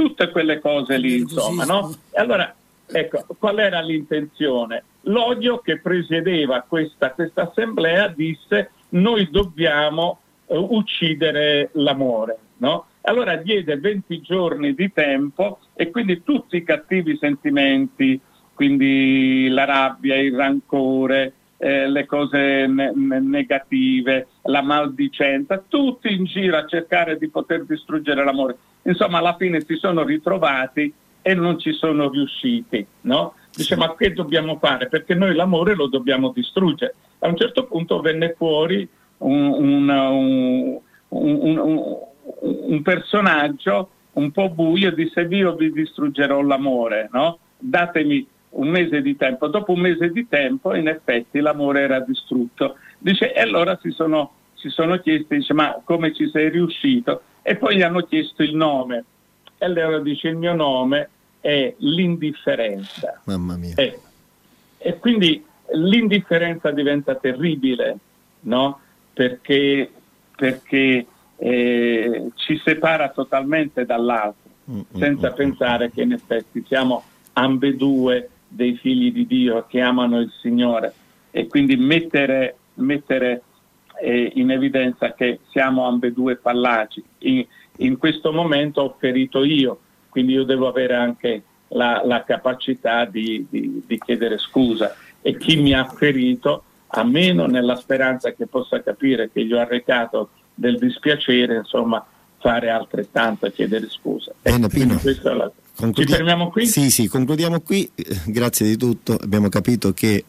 tutte 0.01 0.31
quelle 0.31 0.61
cose 0.61 0.97
lì, 0.97 1.19
insomma, 1.19 1.65
no? 1.65 1.95
E 2.11 2.19
allora, 2.19 2.55
ecco, 2.87 3.27
qual 3.39 3.59
era 3.59 3.81
l'intenzione? 3.83 4.83
L'odio 5.03 5.59
che 5.59 5.79
presiedeva 5.79 6.65
questa, 6.67 7.11
questa 7.11 7.51
assemblea 7.51 8.09
disse 8.09 8.71
noi 8.91 9.29
dobbiamo 9.31 10.21
uh, 10.47 10.69
uccidere 10.71 11.69
l'amore, 11.75 12.39
no? 12.59 12.87
Allora 13.03 13.37
diede 13.37 13.77
20 13.77 14.23
giorni 14.23 14.75
di 14.75 14.91
tempo 14.91 15.59
e 15.75 15.91
quindi 15.91 16.23
tutti 16.23 16.57
i 16.57 16.65
cattivi 16.65 17.19
sentimenti, 17.19 18.19
quindi 18.55 19.49
la 19.49 19.67
rabbia, 19.67 20.17
il 20.17 20.35
rancore, 20.35 21.33
eh, 21.59 21.89
le 21.89 22.07
cose 22.07 22.67
ne- 22.67 22.93
negative, 22.95 24.29
la 24.43 24.63
maldicenza, 24.63 25.63
tutti 25.67 26.13
in 26.13 26.25
giro 26.25 26.57
a 26.57 26.67
cercare 26.67 27.19
di 27.19 27.29
poter 27.29 27.65
distruggere 27.65 28.25
l'amore. 28.25 28.57
Insomma, 28.83 29.19
alla 29.19 29.37
fine 29.37 29.61
si 29.61 29.77
sono 29.77 30.03
ritrovati 30.03 30.93
e 31.23 31.35
non 31.35 31.59
ci 31.59 31.73
sono 31.73 32.09
riusciti, 32.09 32.85
no? 33.03 33.35
Dice, 33.55 33.77
ma 33.77 33.95
che 33.95 34.13
dobbiamo 34.13 34.59
fare? 34.59 34.89
Perché 34.89 35.15
noi 35.15 35.35
l'amore 35.35 35.75
lo 35.75 35.89
dobbiamo 35.89 36.33
distruggere. 36.35 36.95
A 37.19 37.29
un 37.29 37.37
certo 37.37 37.65
punto 37.65 38.01
venne 38.01 38.35
fuori 38.37 38.89
un, 39.19 39.89
un, 39.89 40.81
un, 41.09 41.99
un 42.41 42.83
personaggio 42.83 43.91
un 44.13 44.31
po' 44.31 44.49
buio, 44.49 44.93
disse, 44.93 45.27
io 45.29 45.55
vi 45.55 45.73
distruggerò 45.73 46.41
l'amore, 46.43 47.09
no? 47.13 47.39
Datemi 47.59 48.27
un 48.51 48.69
mese 48.69 49.03
di 49.03 49.17
tempo. 49.17 49.49
Dopo 49.49 49.73
un 49.73 49.81
mese 49.81 50.11
di 50.11 50.27
tempo, 50.29 50.75
in 50.75 50.89
effetti, 50.89 51.41
l'amore 51.41 51.83
era 51.83 52.01
distrutto. 52.01 52.77
Dice, 53.03 53.33
e 53.33 53.41
allora 53.41 53.79
si 53.81 53.91
sono, 53.91 54.33
si 54.55 54.69
sono 54.69 54.99
chiesti, 54.99 55.39
dice, 55.39 55.55
ma 55.55 55.81
come 55.83 56.15
ci 56.15 56.29
sei 56.29 56.51
riuscito? 56.51 57.23
E 57.43 57.57
poi 57.57 57.77
gli 57.77 57.83
hanno 57.83 58.03
chiesto 58.03 58.43
il 58.43 58.55
nome. 58.55 59.05
E 59.57 59.65
allora 59.65 59.99
dice, 60.01 60.29
il 60.29 60.37
mio 60.37 60.55
nome 60.55 61.09
è 61.41 61.75
l'indifferenza. 61.79 63.21
Mamma 63.25 63.57
mia. 63.57 63.75
E, 63.77 63.99
e 64.77 64.99
quindi 64.99 65.43
l'indifferenza 65.73 66.71
diventa 66.71 67.15
terribile, 67.15 67.97
no? 68.41 68.81
Perché, 69.15 69.91
perché 70.37 71.07
eh, 71.37 72.31
ci 72.35 72.61
separa 72.63 73.09
totalmente 73.09 73.87
dall'altro, 73.87 74.51
mm, 74.71 74.81
senza 74.99 75.29
mm, 75.29 75.33
mm, 75.33 75.37
pensare 75.37 75.91
che 75.91 76.03
in 76.03 76.13
effetti 76.13 76.63
siamo 76.67 77.03
ambedue 77.33 78.29
dei 78.47 78.77
figli 78.77 79.11
di 79.11 79.27
Dio 79.27 79.65
che 79.67 79.81
amano 79.81 80.21
il 80.21 80.31
Signore 80.41 80.93
e 81.31 81.47
quindi 81.47 81.77
mettere, 81.77 82.57
mettere 82.75 83.43
eh, 84.01 84.33
in 84.35 84.51
evidenza 84.51 85.13
che 85.15 85.41
siamo 85.51 85.87
ambedue 85.87 86.39
fallaci. 86.41 87.03
In, 87.19 87.45
in, 87.79 87.99
questo 87.99 88.33
momento 88.33 88.81
ho 88.83 88.97
ferito 88.99 89.45
io, 89.45 89.81
quindi 90.09 90.33
io 90.33 90.45
devo 90.45 90.69
avere 90.69 90.95
anche 90.95 91.43
la, 91.69 92.03
la 92.05 92.25
capacità 92.25 93.05
di, 93.05 93.47
di, 93.49 93.83
di, 93.87 93.99
chiedere 93.99 94.39
scusa 94.39 94.95
e 95.21 95.37
chi 95.37 95.57
mi 95.57 95.73
ha 95.73 95.85
ferito, 95.85 96.65
a 96.93 97.05
meno 97.05 97.47
nella 97.47 97.77
speranza 97.77 98.33
che 98.33 98.47
possa 98.47 98.83
capire 98.83 99.31
che 99.31 99.45
gli 99.45 99.53
ho 99.53 99.61
arrecato 99.61 100.31
del 100.55 100.79
dispiacere, 100.79 101.57
insomma, 101.57 102.05
fare 102.39 102.71
altrettanto 102.71 103.47
e 103.47 103.53
chiedere 103.53 103.89
scusa. 103.89 104.33
Bene, 104.43 104.67
Pino. 104.69 105.01
La... 105.23 105.53
Concludia- 105.77 106.05
Ci 106.05 106.13
fermiamo 106.13 106.51
qui? 106.51 106.67
Sì, 106.67 106.91
sì, 106.91 107.07
concludiamo 107.07 107.61
qui. 107.61 107.91
Grazie 108.27 108.67
di 108.67 108.77
tutto. 108.77 109.17
Abbiamo 109.21 109.49
capito 109.49 109.93
che 109.93 110.25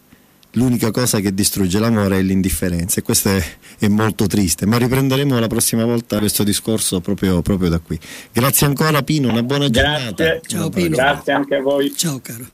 l'unica 0.54 0.92
cosa 0.92 1.20
che 1.20 1.34
distrugge 1.34 1.80
l'amore 1.80 2.20
è 2.20 2.22
l'indifferenza 2.22 3.00
e 3.00 3.04
questo 3.04 3.30
è, 3.30 3.44
è, 3.80 3.88
molto 3.88 4.28
triste, 4.28 4.66
ma 4.66 4.78
riprenderemo 4.78 5.40
la 5.40 5.48
prossima 5.48 5.86
volta 5.86 6.18
questo 6.18 6.44
discorso 6.44 7.00
proprio, 7.00 7.42
proprio 7.42 7.70
da 7.70 7.80
qui. 7.80 8.00
Grazie 8.32 8.68
ancora 8.68 9.02
Pino, 9.04 9.30
una 9.30 9.44
buona 9.44 9.70
giornata. 9.70 10.24
Grazie. 10.24 10.42
Ciao 10.46 10.70
Pino. 10.70 10.96
Grazie 10.96 11.34
anche 11.34 11.56
a 11.56 11.62
voi. 11.62 11.94
Ciao 11.96 12.20
caro. 12.22 12.46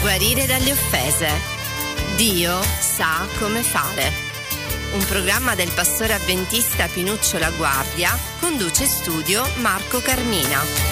Guarire 0.00 0.46
dalle 0.46 0.72
offese. 0.72 1.28
Dio 2.16 2.60
sa 2.80 3.24
come 3.38 3.62
fare. 3.62 4.31
Un 4.92 5.04
programma 5.06 5.54
del 5.54 5.70
pastore 5.74 6.12
avventista 6.12 6.86
Pinuccio 6.86 7.38
La 7.38 7.50
Guardia 7.50 8.10
conduce 8.38 8.84
studio 8.84 9.42
Marco 9.60 10.00
Carmina. 10.00 10.91